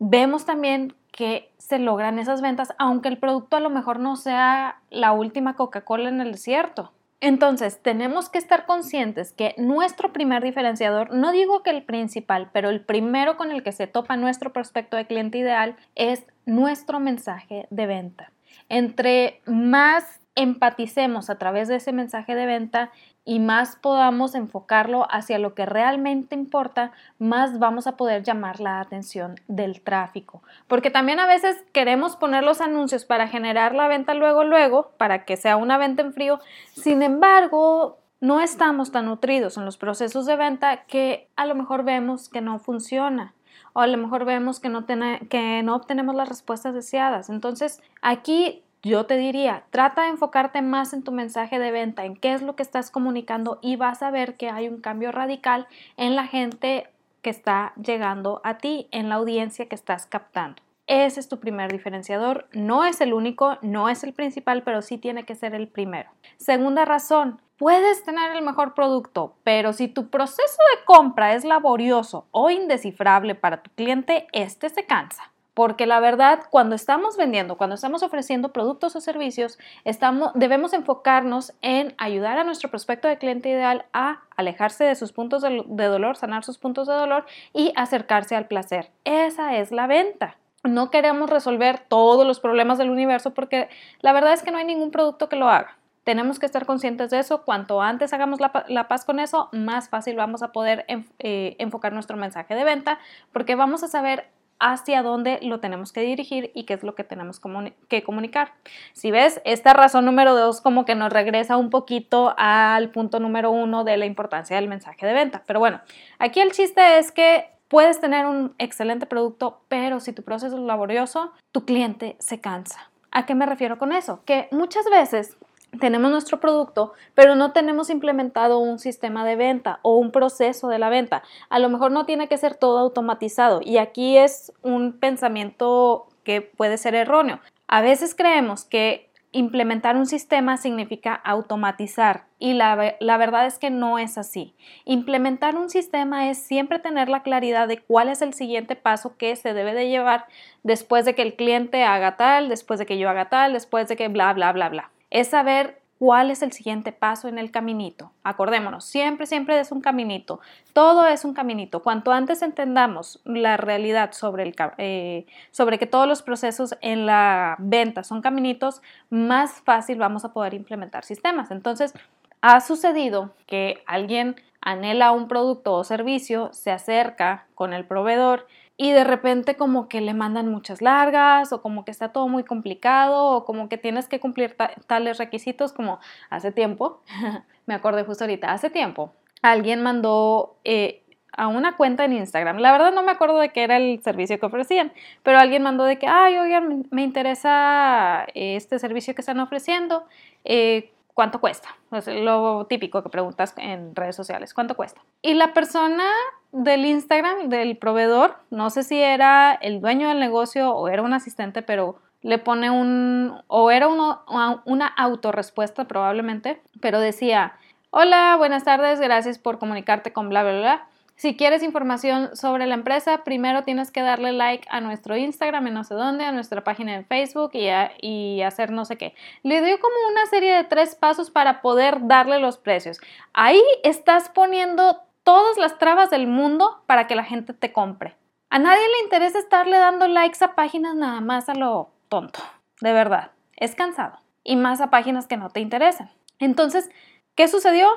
vemos 0.00 0.46
también 0.46 0.94
que 1.12 1.52
se 1.58 1.78
logran 1.78 2.18
esas 2.18 2.42
ventas, 2.42 2.74
aunque 2.76 3.08
el 3.08 3.18
producto 3.18 3.56
a 3.56 3.60
lo 3.60 3.70
mejor 3.70 4.00
no 4.00 4.16
sea 4.16 4.80
la 4.90 5.12
última 5.12 5.54
Coca-Cola 5.54 6.08
en 6.08 6.20
el 6.20 6.32
desierto. 6.32 6.92
Entonces, 7.20 7.82
tenemos 7.82 8.28
que 8.28 8.38
estar 8.38 8.64
conscientes 8.64 9.32
que 9.32 9.54
nuestro 9.58 10.12
primer 10.12 10.42
diferenciador, 10.42 11.12
no 11.12 11.32
digo 11.32 11.64
que 11.64 11.70
el 11.70 11.82
principal, 11.82 12.50
pero 12.52 12.70
el 12.70 12.80
primero 12.80 13.36
con 13.36 13.50
el 13.50 13.64
que 13.64 13.72
se 13.72 13.88
topa 13.88 14.16
nuestro 14.16 14.52
prospecto 14.52 14.96
de 14.96 15.06
cliente 15.06 15.38
ideal 15.38 15.76
es 15.96 16.24
nuestro 16.46 17.00
mensaje 17.00 17.66
de 17.70 17.86
venta. 17.86 18.32
Entre 18.68 19.40
más 19.46 20.20
empaticemos 20.36 21.30
a 21.30 21.38
través 21.38 21.66
de 21.66 21.76
ese 21.76 21.92
mensaje 21.92 22.36
de 22.36 22.46
venta 22.46 22.92
y 23.28 23.40
más 23.40 23.76
podamos 23.76 24.34
enfocarlo 24.34 25.06
hacia 25.10 25.38
lo 25.38 25.52
que 25.52 25.66
realmente 25.66 26.34
importa, 26.34 26.92
más 27.18 27.58
vamos 27.58 27.86
a 27.86 27.94
poder 27.94 28.22
llamar 28.22 28.58
la 28.58 28.80
atención 28.80 29.34
del 29.48 29.82
tráfico. 29.82 30.42
Porque 30.66 30.90
también 30.90 31.20
a 31.20 31.26
veces 31.26 31.62
queremos 31.74 32.16
poner 32.16 32.42
los 32.42 32.62
anuncios 32.62 33.04
para 33.04 33.28
generar 33.28 33.74
la 33.74 33.86
venta 33.86 34.14
luego, 34.14 34.44
luego, 34.44 34.92
para 34.96 35.26
que 35.26 35.36
sea 35.36 35.58
una 35.58 35.76
venta 35.76 36.00
en 36.00 36.14
frío. 36.14 36.40
Sin 36.72 37.02
embargo, 37.02 37.98
no 38.22 38.40
estamos 38.40 38.92
tan 38.92 39.04
nutridos 39.04 39.58
en 39.58 39.66
los 39.66 39.76
procesos 39.76 40.24
de 40.24 40.36
venta 40.36 40.84
que 40.86 41.28
a 41.36 41.44
lo 41.44 41.54
mejor 41.54 41.84
vemos 41.84 42.30
que 42.30 42.40
no 42.40 42.58
funciona 42.58 43.34
o 43.74 43.80
a 43.80 43.86
lo 43.86 43.98
mejor 43.98 44.24
vemos 44.24 44.58
que 44.58 44.70
no, 44.70 44.86
que 44.86 45.62
no 45.62 45.76
obtenemos 45.76 46.14
las 46.14 46.30
respuestas 46.30 46.72
deseadas. 46.72 47.28
Entonces, 47.28 47.82
aquí 48.00 48.64
yo 48.82 49.06
te 49.06 49.16
diría, 49.16 49.64
trata 49.70 50.02
de 50.02 50.08
enfocarte 50.08 50.62
más 50.62 50.92
en 50.92 51.02
tu 51.02 51.12
mensaje 51.12 51.58
de 51.58 51.72
venta, 51.72 52.04
en 52.04 52.16
qué 52.16 52.32
es 52.32 52.42
lo 52.42 52.54
que 52.54 52.62
estás 52.62 52.90
comunicando 52.90 53.58
y 53.60 53.76
vas 53.76 54.02
a 54.02 54.10
ver 54.10 54.36
que 54.36 54.50
hay 54.50 54.68
un 54.68 54.80
cambio 54.80 55.10
radical 55.10 55.66
en 55.96 56.14
la 56.14 56.26
gente 56.26 56.88
que 57.22 57.30
está 57.30 57.72
llegando 57.82 58.40
a 58.44 58.58
ti, 58.58 58.88
en 58.92 59.08
la 59.08 59.16
audiencia 59.16 59.66
que 59.66 59.74
estás 59.74 60.06
captando. 60.06 60.62
Ese 60.86 61.20
es 61.20 61.28
tu 61.28 61.38
primer 61.38 61.70
diferenciador. 61.70 62.48
No 62.52 62.84
es 62.84 63.00
el 63.00 63.12
único, 63.12 63.58
no 63.60 63.88
es 63.88 64.04
el 64.04 64.14
principal, 64.14 64.62
pero 64.62 64.80
sí 64.80 64.96
tiene 64.96 65.24
que 65.24 65.34
ser 65.34 65.54
el 65.54 65.68
primero. 65.68 66.08
Segunda 66.38 66.84
razón, 66.86 67.42
puedes 67.58 68.04
tener 68.04 68.34
el 68.34 68.42
mejor 68.42 68.72
producto, 68.74 69.34
pero 69.44 69.72
si 69.72 69.88
tu 69.88 70.08
proceso 70.08 70.62
de 70.74 70.84
compra 70.86 71.34
es 71.34 71.44
laborioso 71.44 72.26
o 72.30 72.48
indescifrable 72.48 73.34
para 73.34 73.62
tu 73.62 73.70
cliente, 73.72 74.28
este 74.32 74.70
se 74.70 74.86
cansa 74.86 75.30
porque 75.58 75.86
la 75.86 75.98
verdad, 75.98 76.44
cuando 76.50 76.76
estamos 76.76 77.16
vendiendo, 77.16 77.56
cuando 77.56 77.74
estamos 77.74 78.04
ofreciendo 78.04 78.52
productos 78.52 78.94
o 78.94 79.00
servicios, 79.00 79.58
estamos, 79.84 80.30
debemos 80.36 80.72
enfocarnos 80.72 81.52
en 81.62 81.96
ayudar 81.98 82.38
a 82.38 82.44
nuestro 82.44 82.70
prospecto 82.70 83.08
de 83.08 83.18
cliente 83.18 83.48
ideal 83.48 83.84
a 83.92 84.22
alejarse 84.36 84.84
de 84.84 84.94
sus 84.94 85.10
puntos 85.10 85.42
de, 85.42 85.84
dolor, 85.88 86.16
sanar 86.16 86.44
sus 86.44 86.58
puntos 86.58 86.86
de 86.86 86.94
dolor 86.94 87.26
y 87.52 87.72
acercarse 87.74 88.36
al 88.36 88.46
placer. 88.46 88.92
Esa 89.02 89.56
es 89.56 89.72
la 89.72 89.88
venta. 89.88 90.36
No 90.62 90.92
queremos 90.92 91.28
resolver 91.28 91.80
todos 91.80 92.24
los 92.24 92.38
problemas 92.38 92.78
del 92.78 92.90
universo 92.90 93.34
porque 93.34 93.68
la 94.00 94.12
verdad 94.12 94.34
es 94.34 94.44
que 94.44 94.52
no 94.52 94.58
hay 94.58 94.64
ningún 94.64 94.92
producto 94.92 95.28
que 95.28 95.34
lo 95.34 95.48
haga. 95.48 95.76
Tenemos 96.04 96.38
que 96.38 96.46
estar 96.46 96.66
conscientes 96.66 97.10
de 97.10 97.18
eso. 97.18 97.42
Cuanto 97.42 97.82
antes 97.82 98.12
hagamos 98.12 98.38
la, 98.38 98.86
paz 98.86 99.04
con 99.04 99.18
eso, 99.18 99.48
más 99.50 99.88
fácil 99.88 100.14
vamos 100.14 100.44
a 100.44 100.52
poder 100.52 100.84
eh, 100.86 101.56
enfocar 101.58 101.92
nuestro 101.92 102.16
mensaje 102.16 102.54
de 102.54 102.62
venta 102.62 103.00
porque 103.32 103.56
vamos 103.56 103.82
a 103.82 103.88
saber 103.88 104.37
hacia 104.60 105.02
dónde 105.02 105.38
lo 105.42 105.60
tenemos 105.60 105.92
que 105.92 106.00
dirigir 106.00 106.50
y 106.54 106.64
qué 106.64 106.74
es 106.74 106.82
lo 106.82 106.94
que 106.94 107.04
tenemos 107.04 107.40
que 107.88 108.02
comunicar. 108.02 108.52
Si 108.92 109.10
ves, 109.10 109.40
esta 109.44 109.72
razón 109.72 110.04
número 110.04 110.34
dos 110.34 110.60
como 110.60 110.84
que 110.84 110.94
nos 110.94 111.12
regresa 111.12 111.56
un 111.56 111.70
poquito 111.70 112.34
al 112.36 112.90
punto 112.90 113.20
número 113.20 113.50
uno 113.50 113.84
de 113.84 113.96
la 113.96 114.06
importancia 114.06 114.56
del 114.56 114.68
mensaje 114.68 115.06
de 115.06 115.12
venta. 115.12 115.42
Pero 115.46 115.60
bueno, 115.60 115.80
aquí 116.18 116.40
el 116.40 116.52
chiste 116.52 116.98
es 116.98 117.12
que 117.12 117.46
puedes 117.68 118.00
tener 118.00 118.26
un 118.26 118.54
excelente 118.58 119.06
producto, 119.06 119.60
pero 119.68 120.00
si 120.00 120.12
tu 120.12 120.22
proceso 120.22 120.56
es 120.56 120.62
laborioso, 120.62 121.32
tu 121.52 121.64
cliente 121.64 122.16
se 122.18 122.40
cansa. 122.40 122.90
¿A 123.10 123.26
qué 123.26 123.34
me 123.34 123.46
refiero 123.46 123.78
con 123.78 123.92
eso? 123.92 124.20
Que 124.24 124.48
muchas 124.50 124.88
veces 124.90 125.36
tenemos 125.78 126.10
nuestro 126.10 126.40
producto, 126.40 126.92
pero 127.14 127.34
no 127.34 127.52
tenemos 127.52 127.90
implementado 127.90 128.58
un 128.58 128.78
sistema 128.78 129.24
de 129.24 129.36
venta 129.36 129.80
o 129.82 129.96
un 129.96 130.10
proceso 130.10 130.68
de 130.68 130.78
la 130.78 130.88
venta. 130.88 131.22
A 131.50 131.58
lo 131.58 131.68
mejor 131.68 131.92
no 131.92 132.06
tiene 132.06 132.28
que 132.28 132.38
ser 132.38 132.54
todo 132.54 132.78
automatizado 132.78 133.60
y 133.62 133.78
aquí 133.78 134.16
es 134.16 134.52
un 134.62 134.98
pensamiento 134.98 136.08
que 136.24 136.40
puede 136.40 136.78
ser 136.78 136.94
erróneo. 136.94 137.40
A 137.66 137.82
veces 137.82 138.14
creemos 138.14 138.64
que 138.64 139.08
implementar 139.30 139.96
un 139.96 140.06
sistema 140.06 140.56
significa 140.56 141.14
automatizar 141.14 142.24
y 142.38 142.54
la, 142.54 142.96
la, 142.98 143.16
verdad 143.18 143.46
es 143.46 143.58
que 143.58 143.68
no 143.68 143.98
es 143.98 144.16
así. 144.16 144.54
Implementar 144.86 145.54
un 145.56 145.68
sistema 145.68 146.30
es 146.30 146.38
siempre 146.38 146.78
tener 146.78 147.10
la 147.10 147.22
claridad 147.22 147.68
de 147.68 147.78
cuál 147.78 148.08
es 148.08 148.22
el 148.22 148.32
siguiente 148.32 148.74
paso 148.74 149.18
que 149.18 149.36
se 149.36 149.52
debe 149.52 149.74
de 149.74 149.90
llevar 149.90 150.26
después 150.62 151.04
de 151.04 151.14
que 151.14 151.22
el 151.22 151.36
cliente 151.36 151.84
haga 151.84 152.16
tal, 152.16 152.48
después 152.48 152.78
de 152.78 152.86
que 152.86 152.96
yo 152.96 153.10
haga 153.10 153.28
tal, 153.28 153.52
después 153.52 153.86
de 153.88 153.96
que 153.96 154.08
bla, 154.08 154.32
bla, 154.32 154.50
bla, 154.52 154.70
bla 154.70 154.90
es 155.10 155.28
saber 155.28 155.80
cuál 155.98 156.30
es 156.30 156.42
el 156.42 156.52
siguiente 156.52 156.92
paso 156.92 157.28
en 157.28 157.38
el 157.38 157.50
caminito. 157.50 158.12
Acordémonos, 158.22 158.84
siempre, 158.84 159.26
siempre 159.26 159.58
es 159.58 159.72
un 159.72 159.80
caminito. 159.80 160.40
Todo 160.72 161.06
es 161.06 161.24
un 161.24 161.34
caminito. 161.34 161.82
Cuanto 161.82 162.12
antes 162.12 162.42
entendamos 162.42 163.20
la 163.24 163.56
realidad 163.56 164.12
sobre, 164.12 164.44
el, 164.44 164.54
eh, 164.78 165.26
sobre 165.50 165.78
que 165.78 165.86
todos 165.86 166.06
los 166.06 166.22
procesos 166.22 166.76
en 166.80 167.06
la 167.06 167.56
venta 167.58 168.04
son 168.04 168.22
caminitos, 168.22 168.80
más 169.10 169.60
fácil 169.62 169.98
vamos 169.98 170.24
a 170.24 170.32
poder 170.32 170.54
implementar 170.54 171.04
sistemas. 171.04 171.50
Entonces, 171.50 171.92
ha 172.40 172.60
sucedido 172.60 173.34
que 173.46 173.82
alguien 173.86 174.36
anhela 174.60 175.12
un 175.12 175.26
producto 175.26 175.74
o 175.74 175.84
servicio, 175.84 176.50
se 176.52 176.70
acerca 176.70 177.46
con 177.54 177.72
el 177.72 177.84
proveedor 177.84 178.46
y 178.78 178.92
de 178.92 179.04
repente 179.04 179.56
como 179.56 179.88
que 179.88 180.00
le 180.00 180.14
mandan 180.14 180.48
muchas 180.48 180.80
largas 180.80 181.52
o 181.52 181.60
como 181.60 181.84
que 181.84 181.90
está 181.90 182.12
todo 182.12 182.28
muy 182.28 182.44
complicado 182.44 183.26
o 183.26 183.44
como 183.44 183.68
que 183.68 183.76
tienes 183.76 184.08
que 184.08 184.20
cumplir 184.20 184.56
tales 184.86 185.18
requisitos 185.18 185.74
como 185.74 185.98
hace 186.30 186.52
tiempo, 186.52 187.02
me 187.66 187.74
acordé 187.74 188.04
justo 188.04 188.24
ahorita, 188.24 188.52
hace 188.52 188.70
tiempo 188.70 189.12
alguien 189.42 189.82
mandó 189.82 190.56
eh, 190.64 191.02
a 191.32 191.48
una 191.48 191.76
cuenta 191.76 192.04
en 192.04 192.14
Instagram, 192.14 192.58
la 192.58 192.72
verdad 192.72 192.92
no 192.92 193.02
me 193.02 193.12
acuerdo 193.12 193.38
de 193.38 193.50
qué 193.50 193.62
era 193.62 193.76
el 193.76 194.02
servicio 194.02 194.40
que 194.40 194.46
ofrecían, 194.46 194.92
pero 195.22 195.38
alguien 195.38 195.62
mandó 195.62 195.84
de 195.84 195.98
que, 195.98 196.06
ay, 196.06 196.36
oigan, 196.36 196.86
me 196.90 197.02
interesa 197.02 198.26
este 198.34 198.78
servicio 198.78 199.14
que 199.14 199.22
están 199.22 199.38
ofreciendo, 199.38 200.04
eh, 200.44 200.90
¿cuánto 201.18 201.40
cuesta? 201.40 201.70
Es 201.90 202.06
lo 202.06 202.66
típico 202.66 203.02
que 203.02 203.08
preguntas 203.08 203.52
en 203.56 203.96
redes 203.96 204.14
sociales, 204.14 204.54
¿cuánto 204.54 204.76
cuesta? 204.76 205.00
Y 205.20 205.34
la 205.34 205.52
persona 205.52 206.04
del 206.52 206.84
Instagram, 206.84 207.48
del 207.48 207.76
proveedor, 207.76 208.36
no 208.50 208.70
sé 208.70 208.84
si 208.84 209.00
era 209.00 209.52
el 209.52 209.80
dueño 209.80 210.10
del 210.10 210.20
negocio 210.20 210.70
o 210.70 210.86
era 210.86 211.02
un 211.02 211.12
asistente, 211.12 211.62
pero 211.62 211.96
le 212.22 212.38
pone 212.38 212.70
un, 212.70 213.34
o 213.48 213.72
era 213.72 213.88
una 213.88 214.86
autorrespuesta 214.86 215.88
probablemente, 215.88 216.62
pero 216.80 217.00
decía, 217.00 217.54
hola, 217.90 218.36
buenas 218.36 218.62
tardes, 218.62 219.00
gracias 219.00 219.40
por 219.40 219.58
comunicarte 219.58 220.12
con 220.12 220.28
bla, 220.28 220.44
bla, 220.44 220.60
bla. 220.60 220.87
Si 221.18 221.36
quieres 221.36 221.64
información 221.64 222.36
sobre 222.36 222.66
la 222.66 222.74
empresa, 222.74 223.24
primero 223.24 223.64
tienes 223.64 223.90
que 223.90 224.02
darle 224.02 224.30
like 224.30 224.68
a 224.70 224.80
nuestro 224.80 225.16
Instagram 225.16 225.66
en 225.66 225.74
no 225.74 225.82
sé 225.82 225.94
dónde, 225.94 226.24
a 226.24 226.30
nuestra 226.30 226.62
página 226.62 226.94
en 226.94 227.04
Facebook 227.04 227.50
y, 227.54 228.40
hacer 228.40 228.70
no 228.70 228.84
sé 228.84 228.96
qué. 228.96 229.16
Le 229.42 229.60
doy 229.60 229.78
como 229.78 229.96
una 230.12 230.26
serie 230.26 230.54
de 230.54 230.62
tres 230.62 230.94
pasos 230.94 231.32
para 231.32 231.60
poder 231.60 232.06
darle 232.06 232.38
los 232.38 232.56
precios. 232.56 233.00
Ahí 233.32 233.60
estás 233.82 234.28
poniendo 234.28 235.00
todas 235.24 235.56
las 235.56 235.76
trabas 235.78 236.08
del 236.10 236.28
mundo 236.28 236.84
para 236.86 237.08
que 237.08 237.16
la 237.16 237.24
gente 237.24 237.52
te 237.52 237.72
compre. 237.72 238.14
A 238.48 238.60
nadie 238.60 238.86
le 238.88 239.02
interesa 239.02 239.40
estarle 239.40 239.76
dando 239.76 240.06
likes 240.06 240.44
a 240.44 240.54
páginas 240.54 240.94
nada 240.94 241.20
más 241.20 241.48
a 241.48 241.54
lo 241.54 241.90
tonto. 242.08 242.38
De 242.80 242.92
verdad, 242.92 243.32
es 243.56 243.74
cansado. 243.74 244.20
Y 244.44 244.54
más 244.54 244.80
a 244.80 244.90
páginas 244.90 245.26
que 245.26 245.36
no 245.36 245.50
te 245.50 245.58
interesan. 245.58 246.12
Entonces, 246.38 246.88
¿qué 247.34 247.48
sucedió? 247.48 247.88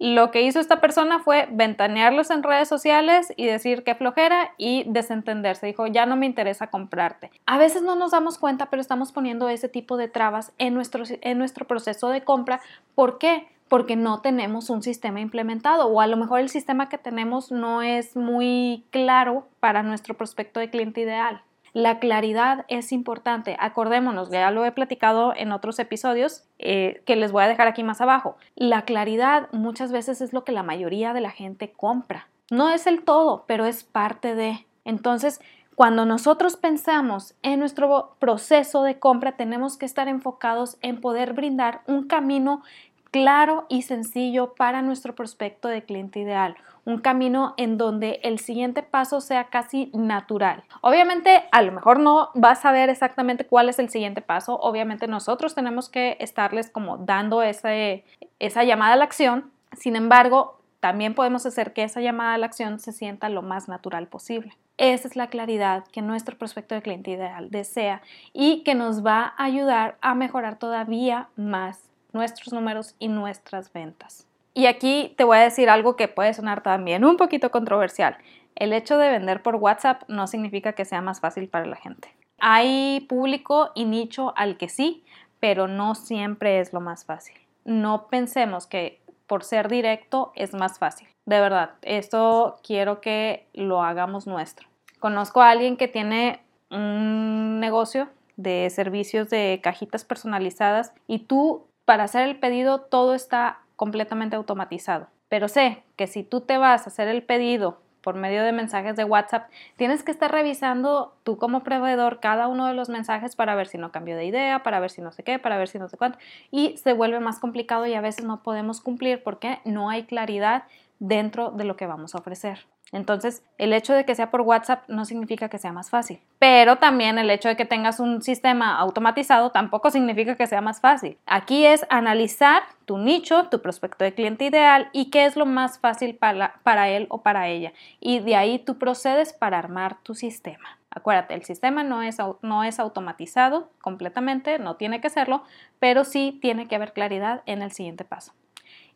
Lo 0.00 0.30
que 0.30 0.40
hizo 0.40 0.60
esta 0.60 0.80
persona 0.80 1.18
fue 1.18 1.46
ventanearlos 1.52 2.30
en 2.30 2.42
redes 2.42 2.68
sociales 2.68 3.34
y 3.36 3.44
decir 3.44 3.84
que 3.84 3.94
flojera 3.94 4.54
y 4.56 4.84
desentenderse. 4.86 5.66
Dijo, 5.66 5.86
ya 5.86 6.06
no 6.06 6.16
me 6.16 6.24
interesa 6.24 6.68
comprarte. 6.68 7.30
A 7.44 7.58
veces 7.58 7.82
no 7.82 7.96
nos 7.96 8.12
damos 8.12 8.38
cuenta, 8.38 8.70
pero 8.70 8.80
estamos 8.80 9.12
poniendo 9.12 9.50
ese 9.50 9.68
tipo 9.68 9.98
de 9.98 10.08
trabas 10.08 10.52
en 10.56 10.72
nuestro, 10.72 11.04
en 11.20 11.36
nuestro 11.36 11.66
proceso 11.66 12.08
de 12.08 12.24
compra. 12.24 12.62
¿Por 12.94 13.18
qué? 13.18 13.46
porque 13.68 13.94
no 13.94 14.20
tenemos 14.20 14.68
un 14.68 14.82
sistema 14.82 15.20
implementado 15.20 15.86
o 15.86 16.00
a 16.00 16.08
lo 16.08 16.16
mejor 16.16 16.40
el 16.40 16.48
sistema 16.48 16.88
que 16.88 16.98
tenemos 16.98 17.52
no 17.52 17.82
es 17.82 18.16
muy 18.16 18.84
claro 18.90 19.46
para 19.60 19.84
nuestro 19.84 20.14
prospecto 20.14 20.58
de 20.58 20.70
cliente 20.70 21.02
ideal. 21.02 21.42
La 21.72 21.98
claridad 21.98 22.64
es 22.68 22.92
importante. 22.92 23.56
Acordémonos, 23.60 24.30
ya 24.30 24.50
lo 24.50 24.64
he 24.64 24.72
platicado 24.72 25.32
en 25.36 25.52
otros 25.52 25.78
episodios 25.78 26.44
eh, 26.58 27.02
que 27.06 27.16
les 27.16 27.32
voy 27.32 27.44
a 27.44 27.48
dejar 27.48 27.68
aquí 27.68 27.84
más 27.84 28.00
abajo. 28.00 28.36
La 28.56 28.82
claridad 28.82 29.48
muchas 29.52 29.92
veces 29.92 30.20
es 30.20 30.32
lo 30.32 30.44
que 30.44 30.52
la 30.52 30.62
mayoría 30.62 31.12
de 31.12 31.20
la 31.20 31.30
gente 31.30 31.72
compra. 31.72 32.28
No 32.50 32.70
es 32.70 32.86
el 32.86 33.02
todo, 33.04 33.44
pero 33.46 33.66
es 33.66 33.84
parte 33.84 34.34
de. 34.34 34.66
Entonces, 34.84 35.40
cuando 35.76 36.04
nosotros 36.04 36.56
pensamos 36.56 37.34
en 37.42 37.60
nuestro 37.60 38.16
proceso 38.18 38.82
de 38.82 38.98
compra, 38.98 39.36
tenemos 39.36 39.78
que 39.78 39.86
estar 39.86 40.08
enfocados 40.08 40.76
en 40.82 41.00
poder 41.00 41.32
brindar 41.32 41.82
un 41.86 42.06
camino 42.06 42.62
claro 43.10 43.66
y 43.68 43.82
sencillo 43.82 44.54
para 44.54 44.82
nuestro 44.82 45.14
prospecto 45.14 45.68
de 45.68 45.82
cliente 45.82 46.20
ideal. 46.20 46.56
Un 46.90 46.98
camino 46.98 47.54
en 47.56 47.78
donde 47.78 48.18
el 48.24 48.40
siguiente 48.40 48.82
paso 48.82 49.20
sea 49.20 49.44
casi 49.44 49.92
natural. 49.94 50.64
Obviamente, 50.80 51.44
a 51.52 51.62
lo 51.62 51.70
mejor 51.70 52.00
no 52.00 52.30
vas 52.34 52.64
a 52.64 52.72
ver 52.72 52.90
exactamente 52.90 53.46
cuál 53.46 53.68
es 53.68 53.78
el 53.78 53.90
siguiente 53.90 54.22
paso. 54.22 54.58
Obviamente 54.58 55.06
nosotros 55.06 55.54
tenemos 55.54 55.88
que 55.88 56.16
estarles 56.18 56.68
como 56.68 56.98
dando 56.98 57.42
ese, 57.42 58.04
esa 58.40 58.64
llamada 58.64 58.94
a 58.94 58.96
la 58.96 59.04
acción. 59.04 59.52
Sin 59.72 59.94
embargo, 59.94 60.58
también 60.80 61.14
podemos 61.14 61.46
hacer 61.46 61.72
que 61.72 61.84
esa 61.84 62.00
llamada 62.00 62.34
a 62.34 62.38
la 62.38 62.46
acción 62.46 62.80
se 62.80 62.90
sienta 62.90 63.28
lo 63.28 63.42
más 63.42 63.68
natural 63.68 64.08
posible. 64.08 64.56
Esa 64.76 65.06
es 65.06 65.14
la 65.14 65.28
claridad 65.28 65.84
que 65.92 66.02
nuestro 66.02 66.36
prospecto 66.36 66.74
de 66.74 66.82
cliente 66.82 67.12
ideal 67.12 67.52
desea 67.52 68.02
y 68.32 68.64
que 68.64 68.74
nos 68.74 69.06
va 69.06 69.34
a 69.36 69.44
ayudar 69.44 69.96
a 70.00 70.16
mejorar 70.16 70.58
todavía 70.58 71.28
más 71.36 71.78
nuestros 72.12 72.52
números 72.52 72.96
y 72.98 73.06
nuestras 73.06 73.72
ventas. 73.72 74.26
Y 74.54 74.66
aquí 74.66 75.14
te 75.16 75.24
voy 75.24 75.38
a 75.38 75.42
decir 75.42 75.70
algo 75.70 75.96
que 75.96 76.08
puede 76.08 76.34
sonar 76.34 76.62
también 76.62 77.04
un 77.04 77.16
poquito 77.16 77.50
controversial. 77.50 78.16
El 78.56 78.72
hecho 78.72 78.98
de 78.98 79.10
vender 79.10 79.42
por 79.42 79.56
WhatsApp 79.56 80.02
no 80.08 80.26
significa 80.26 80.72
que 80.72 80.84
sea 80.84 81.00
más 81.00 81.20
fácil 81.20 81.48
para 81.48 81.66
la 81.66 81.76
gente. 81.76 82.14
Hay 82.38 83.06
público 83.08 83.70
y 83.74 83.84
nicho 83.84 84.32
al 84.36 84.56
que 84.56 84.68
sí, 84.68 85.04
pero 85.38 85.68
no 85.68 85.94
siempre 85.94 86.60
es 86.60 86.72
lo 86.72 86.80
más 86.80 87.04
fácil. 87.04 87.36
No 87.64 88.08
pensemos 88.08 88.66
que 88.66 89.00
por 89.26 89.44
ser 89.44 89.68
directo 89.68 90.32
es 90.34 90.54
más 90.54 90.78
fácil. 90.78 91.08
De 91.26 91.40
verdad, 91.40 91.70
esto 91.82 92.56
quiero 92.64 93.00
que 93.00 93.46
lo 93.54 93.82
hagamos 93.82 94.26
nuestro. 94.26 94.68
Conozco 94.98 95.40
a 95.40 95.50
alguien 95.50 95.76
que 95.76 95.86
tiene 95.86 96.40
un 96.70 97.60
negocio 97.60 98.08
de 98.36 98.68
servicios 98.70 99.30
de 99.30 99.60
cajitas 99.62 100.04
personalizadas 100.04 100.92
y 101.06 101.20
tú 101.20 101.66
para 101.84 102.04
hacer 102.04 102.28
el 102.28 102.38
pedido 102.38 102.80
todo 102.80 103.14
está 103.14 103.60
completamente 103.80 104.36
automatizado. 104.36 105.06
Pero 105.30 105.48
sé 105.48 105.82
que 105.96 106.06
si 106.06 106.22
tú 106.22 106.42
te 106.42 106.58
vas 106.58 106.84
a 106.84 106.90
hacer 106.90 107.08
el 107.08 107.22
pedido 107.22 107.80
por 108.02 108.14
medio 108.14 108.42
de 108.42 108.52
mensajes 108.52 108.94
de 108.94 109.04
WhatsApp, 109.04 109.48
tienes 109.76 110.02
que 110.02 110.10
estar 110.10 110.30
revisando 110.30 111.14
tú 111.22 111.38
como 111.38 111.62
proveedor 111.62 112.20
cada 112.20 112.46
uno 112.46 112.66
de 112.66 112.74
los 112.74 112.90
mensajes 112.90 113.36
para 113.36 113.54
ver 113.54 113.68
si 113.68 113.78
no 113.78 113.90
cambió 113.90 114.18
de 114.18 114.26
idea, 114.26 114.62
para 114.62 114.80
ver 114.80 114.90
si 114.90 115.00
no 115.00 115.12
sé 115.12 115.22
qué, 115.22 115.38
para 115.38 115.56
ver 115.56 115.68
si 115.68 115.78
no 115.78 115.88
sé 115.88 115.96
cuánto. 115.96 116.18
Y 116.50 116.76
se 116.76 116.92
vuelve 116.92 117.20
más 117.20 117.38
complicado 117.38 117.86
y 117.86 117.94
a 117.94 118.02
veces 118.02 118.26
no 118.26 118.42
podemos 118.42 118.82
cumplir 118.82 119.22
porque 119.22 119.60
no 119.64 119.88
hay 119.88 120.04
claridad 120.04 120.64
dentro 120.98 121.50
de 121.50 121.64
lo 121.64 121.76
que 121.76 121.86
vamos 121.86 122.14
a 122.14 122.18
ofrecer. 122.18 122.66
Entonces, 122.92 123.44
el 123.56 123.72
hecho 123.72 123.94
de 123.94 124.04
que 124.04 124.16
sea 124.16 124.30
por 124.30 124.40
WhatsApp 124.40 124.82
no 124.88 125.04
significa 125.04 125.48
que 125.48 125.58
sea 125.58 125.72
más 125.72 125.90
fácil, 125.90 126.20
pero 126.40 126.76
también 126.76 127.18
el 127.18 127.30
hecho 127.30 127.48
de 127.48 127.56
que 127.56 127.64
tengas 127.64 128.00
un 128.00 128.20
sistema 128.20 128.76
automatizado 128.78 129.50
tampoco 129.50 129.90
significa 129.90 130.34
que 130.34 130.48
sea 130.48 130.60
más 130.60 130.80
fácil. 130.80 131.16
Aquí 131.26 131.64
es 131.66 131.86
analizar 131.88 132.62
tu 132.86 132.98
nicho, 132.98 133.46
tu 133.48 133.62
prospecto 133.62 134.02
de 134.04 134.14
cliente 134.14 134.46
ideal 134.46 134.88
y 134.92 135.10
qué 135.10 135.24
es 135.24 135.36
lo 135.36 135.46
más 135.46 135.78
fácil 135.78 136.16
para, 136.16 136.88
él 136.88 137.06
o 137.10 137.22
para 137.22 137.48
ella. 137.48 137.72
Y 138.00 138.18
de 138.18 138.34
ahí 138.34 138.58
tú 138.58 138.76
procedes 138.76 139.32
para 139.32 139.58
armar 139.58 139.98
tu 140.02 140.16
sistema. 140.16 140.78
Acuérdate, 140.90 141.34
el 141.34 141.44
sistema 141.44 141.84
no 141.84 142.02
es, 142.02 142.16
no 142.42 142.64
es 142.64 142.80
automatizado 142.80 143.70
completamente, 143.80 144.58
no 144.58 144.74
tiene 144.74 145.00
que 145.00 145.10
serlo, 145.10 145.44
pero 145.78 146.02
sí 146.02 146.36
tiene 146.42 146.66
que 146.66 146.74
haber 146.74 146.92
claridad 146.92 147.42
en 147.46 147.62
el 147.62 147.70
siguiente 147.70 148.04
paso. 148.04 148.32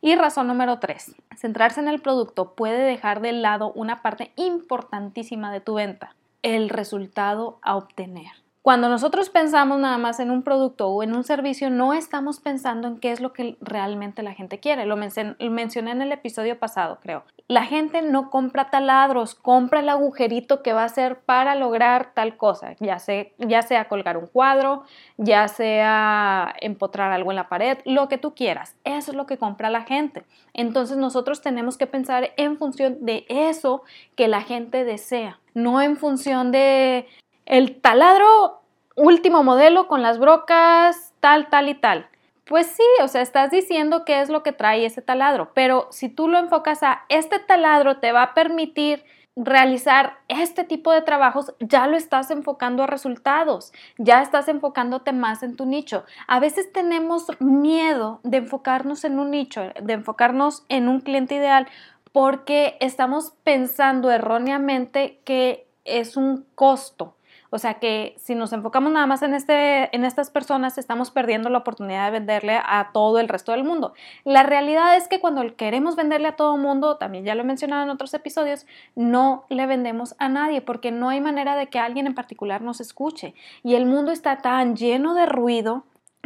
Y 0.05 0.17
razón 0.17 0.49
número 0.49 0.81
tres, 0.81 1.17
centrarse 1.35 1.81
en 1.81 1.89
el 1.89 1.99
producto 1.99 2.53
puede 2.55 2.83
dejar 2.83 3.23
de 3.23 3.33
lado 3.33 3.73
una 3.73 4.03
parte 4.03 4.33
importantísima 4.37 5.51
de 5.51 5.63
tu 5.63 5.77
venta, 5.77 6.15
el 6.43 6.69
resultado 6.69 7.59
a 7.63 7.75
obtener. 7.75 8.44
Cuando 8.65 8.89
nosotros 8.89 9.29
pensamos 9.29 9.79
nada 9.79 9.99
más 9.99 10.21
en 10.21 10.31
un 10.31 10.43
producto 10.43 10.89
o 10.89 11.03
en 11.03 11.15
un 11.15 11.23
servicio, 11.23 11.69
no 11.69 11.93
estamos 11.93 12.41
pensando 12.41 12.89
en 12.89 12.97
qué 12.97 13.13
es 13.13 13.21
lo 13.21 13.35
que 13.35 13.59
realmente 13.61 14.23
la 14.23 14.33
gente 14.33 14.59
quiere. 14.59 14.87
Lo, 14.87 14.97
mencioné 14.97 15.91
en 15.91 16.01
el 16.01 16.13
episodio 16.13 16.59
pasado, 16.59 16.99
creo. 17.03 17.25
La 17.47 17.65
gente 17.67 18.01
no 18.01 18.31
compra 18.31 18.71
taladros, 18.71 19.35
compra 19.35 19.81
el 19.81 19.91
agujerito 19.91 20.63
que 20.63 20.73
va 20.73 20.85
a 20.85 20.89
ser 20.89 21.21
para 21.21 21.57
lograr 21.57 22.15
tal 22.15 22.39
cosa, 22.39 22.75
ya 22.81 22.99
sea, 22.99 23.27
ya 23.37 23.61
sea 23.61 23.87
colgar 23.87 24.17
un 24.17 24.29
cuadro, 24.29 24.85
ya 25.19 25.47
sea 25.49 26.55
empotrar 26.63 27.13
algo 27.13 27.33
en 27.33 27.37
la 27.37 27.51
pared, 27.51 27.77
lo 27.85 28.09
que 28.09 28.17
tú 28.17 28.35
quieras. 28.35 28.77
Eso 28.85 29.11
es 29.11 29.17
lo 29.19 29.27
que 29.27 29.37
compra 29.37 29.69
la 29.69 29.83
gente. 29.83 30.25
Entonces 30.55 30.97
nosotros 30.97 31.43
tenemos 31.43 31.77
que 31.77 31.87
pensar 31.87 32.31
en 32.39 32.57
función 32.57 33.05
de 33.05 33.27
eso 33.29 33.83
que 34.17 34.27
la 34.27 34.41
gente 34.41 34.85
desea, 34.85 35.39
no 35.53 35.83
en 35.83 35.99
función 35.99 36.51
de 36.51 37.07
el 37.47 37.81
taladro 37.81 38.63
último 38.97 39.43
modelo 39.43 39.89
con 39.89 40.03
las 40.03 40.19
brocas 40.19 41.13
tal, 41.21 41.49
tal 41.49 41.69
y 41.69 41.75
tal. 41.75 42.09
Pues 42.45 42.67
sí, 42.67 42.83
o 43.03 43.09
sea, 43.09 43.23
estás 43.23 43.51
diciendo 43.51 44.05
qué 44.05 44.21
es 44.21 44.29
lo 44.29 44.43
que 44.43 44.53
trae 44.53 44.85
ese 44.85 45.01
taladro, 45.01 45.53
pero 45.55 45.89
si 45.91 46.11
tú 46.11 46.29
lo 46.29 46.39
enfocas 46.39 46.83
a 46.83 47.05
este 47.09 47.39
taladro 47.39 47.99
te 47.99 48.13
va 48.13 48.23
a 48.23 48.35
permitir 48.35 49.05
realizar 49.37 50.19
este 50.29 50.63
tipo 50.63 50.93
de 50.93 51.03
trabajos, 51.03 51.55
ya 51.59 51.87
lo 51.87 51.97
estás 51.97 52.31
enfocando 52.31 52.83
a 52.83 52.87
resultados, 52.87 53.73
ya 53.99 54.23
estás 54.23 54.47
enfocándote 54.49 55.13
más 55.13 55.43
en 55.43 55.57
tu 55.57 55.67
nicho. 55.67 56.05
A 56.29 56.39
veces 56.39 56.73
tenemos 56.73 57.27
miedo 57.41 58.21
de 58.23 58.37
enfocarnos 58.37 59.05
en 59.05 59.19
un 59.19 59.31
nicho, 59.31 59.63
de 59.81 59.93
enfocarnos 59.95 60.65
en 60.69 60.89
un 60.89 61.01
cliente 61.01 61.35
ideal, 61.35 61.67
porque 62.13 62.77
estamos 62.81 63.33
pensando 63.43 64.11
erróneamente 64.13 65.21
que 65.25 65.67
es 65.85 66.17
un 66.17 66.47
costo 66.55 67.17
o 67.55 67.59
sea 67.61 67.75
que 67.75 68.17
si 68.19 68.35
nos 68.35 68.53
enfocamos 68.53 68.91
nada 68.91 69.07
más 69.07 69.23
en, 69.23 69.33
este, 69.33 69.95
en 69.95 70.05
estas 70.05 70.29
personas, 70.29 70.77
estamos 70.77 71.13
perdiendo 71.13 71.51
la 71.51 71.59
oportunidad 71.59 72.07
de 72.07 72.19
venderle 72.19 72.57
a 72.57 72.91
todo 72.93 73.21
el 73.21 73.29
resto 73.29 73.53
del 73.53 73.63
mundo. 73.63 73.95
La 74.25 74.43
realidad 74.43 74.97
es 74.97 75.07
que 75.07 75.21
cuando 75.21 75.55
queremos 75.55 75.95
venderle 75.95 76.27
a 76.27 76.35
todo 76.35 76.57
el 76.57 76.61
mundo, 76.61 76.97
también 76.97 77.25
ya 77.25 77.37
lo 77.37 77.43
he 77.43 77.45
mencionado 77.45 77.85
en 77.85 77.91
otros 77.91 78.13
episodios, 78.13 78.67
no 78.97 79.45
le 79.51 79.67
vendemos 79.67 80.17
a 80.19 80.29
nadie 80.29 80.63
porque 80.63 80.91
no 80.91 81.11
hay 81.11 81.21
manera 81.21 81.55
de 81.55 81.69
que 81.69 81.79
alguien 81.79 82.09
en 82.09 82.17
particular 82.17 82.61
nos 82.61 82.81
escuche. 82.81 83.37
Y 83.63 83.77
el 83.77 83.87
mundo 83.87 84.11
está 84.11 84.39
tan 84.39 84.75
lleno 84.75 85.15
de 85.15 85.27
ruido 85.27 85.85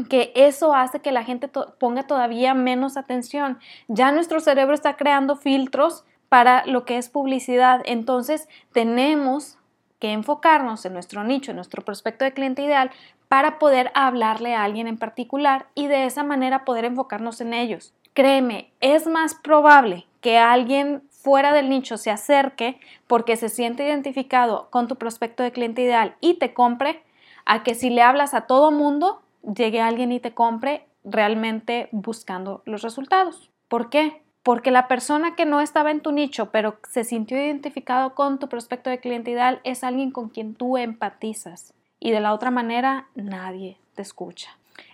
que 0.09 0.33
eso 0.35 0.75
hace 0.75 1.01
que 1.01 1.13
la 1.13 1.25
gente 1.25 1.49
ponga 1.79 2.05
todavía 2.05 2.55
menos 2.55 2.97
atención. 2.97 3.59
Ya 3.87 4.13
nuestro 4.13 4.41
cerebro 4.41 4.73
está 4.73 4.97
creando 4.97 5.37
filtros 5.37 6.07
para 6.31 6.65
lo 6.65 6.87
que 6.87 6.97
es 6.97 7.11
publicidad. 7.11 7.83
Entonces 7.85 8.49
tenemos 8.73 9.58
que 9.99 10.13
enfocarnos 10.13 10.85
en 10.85 10.93
nuestro 10.93 11.25
nicho, 11.25 11.51
en 11.51 11.57
nuestro 11.57 11.85
prospecto 11.85 12.25
de 12.25 12.33
cliente 12.33 12.63
ideal, 12.63 12.91
para 13.29 13.59
poder 13.59 13.91
hablarle 13.95 14.55
a 14.55 14.65
alguien 14.65 14.87
en 14.87 14.99
particular 14.99 15.67
y 15.75 15.87
de 15.87 16.07
esa 16.07 16.23
manera 16.23 16.65
poder 16.65 16.85
enfocarnos 16.85 17.41
en 17.41 17.53
ellos. 17.53 17.93
Créeme, 18.15 18.73
es 18.81 19.07
más 19.07 19.35
probable 19.35 20.07
que 20.21 20.39
alguien 20.39 21.03
fuera 21.11 21.53
del 21.53 21.69
nicho 21.69 21.97
se 21.97 22.11
acerque 22.11 22.81
porque 23.07 23.37
se 23.37 23.49
siente 23.49 23.87
identificado 23.87 24.69
con 24.71 24.89
tu 24.89 24.97
prospecto 24.97 25.43
de 25.43 25.53
cliente 25.53 25.83
ideal 25.83 26.17
y 26.21 26.35
te 26.35 26.55
compre, 26.55 27.03
a 27.45 27.63
que 27.63 27.75
si 27.75 27.91
le 27.91 28.03
hablas 28.03 28.35
a 28.35 28.43
todo 28.43 28.71
mundo, 28.71 29.23
llegue 29.43 29.81
alguien 29.81 30.13
y 30.13 30.21
te 30.21 30.35
compre 30.35 30.87
realmente 31.05 31.89
buscando 31.93 32.63
los 32.67 32.83
resultados. 32.83 33.51
¿Por 33.69 33.91
qué? 33.91 34.23
Porque 34.43 34.71
la 34.71 34.89
persona 34.89 35.35
que 35.35 35.47
no 35.47 35.61
estaba 35.61 35.91
en 35.91 36.01
tu 36.01 36.13
nicho, 36.13 36.51
pero 36.51 36.79
se 36.89 37.05
sintió 37.05 37.37
identificado 37.37 38.15
con 38.15 38.39
tu 38.39 38.49
prospecto 38.49 38.91
de 38.91 39.01
cliente 39.01 39.31
ideal, 39.31 39.61
es 39.65 39.85
alguien 39.85 40.11
con 40.11 40.29
quien 40.29 40.55
tú 40.55 40.77
empatizas. 40.77 41.75
Y 42.01 42.13
de 42.13 42.21
la 42.21 42.33
otra 42.33 42.51
manera, 42.51 43.09
nadie 43.15 43.79
te 43.95 44.03
escucha. 44.03 44.51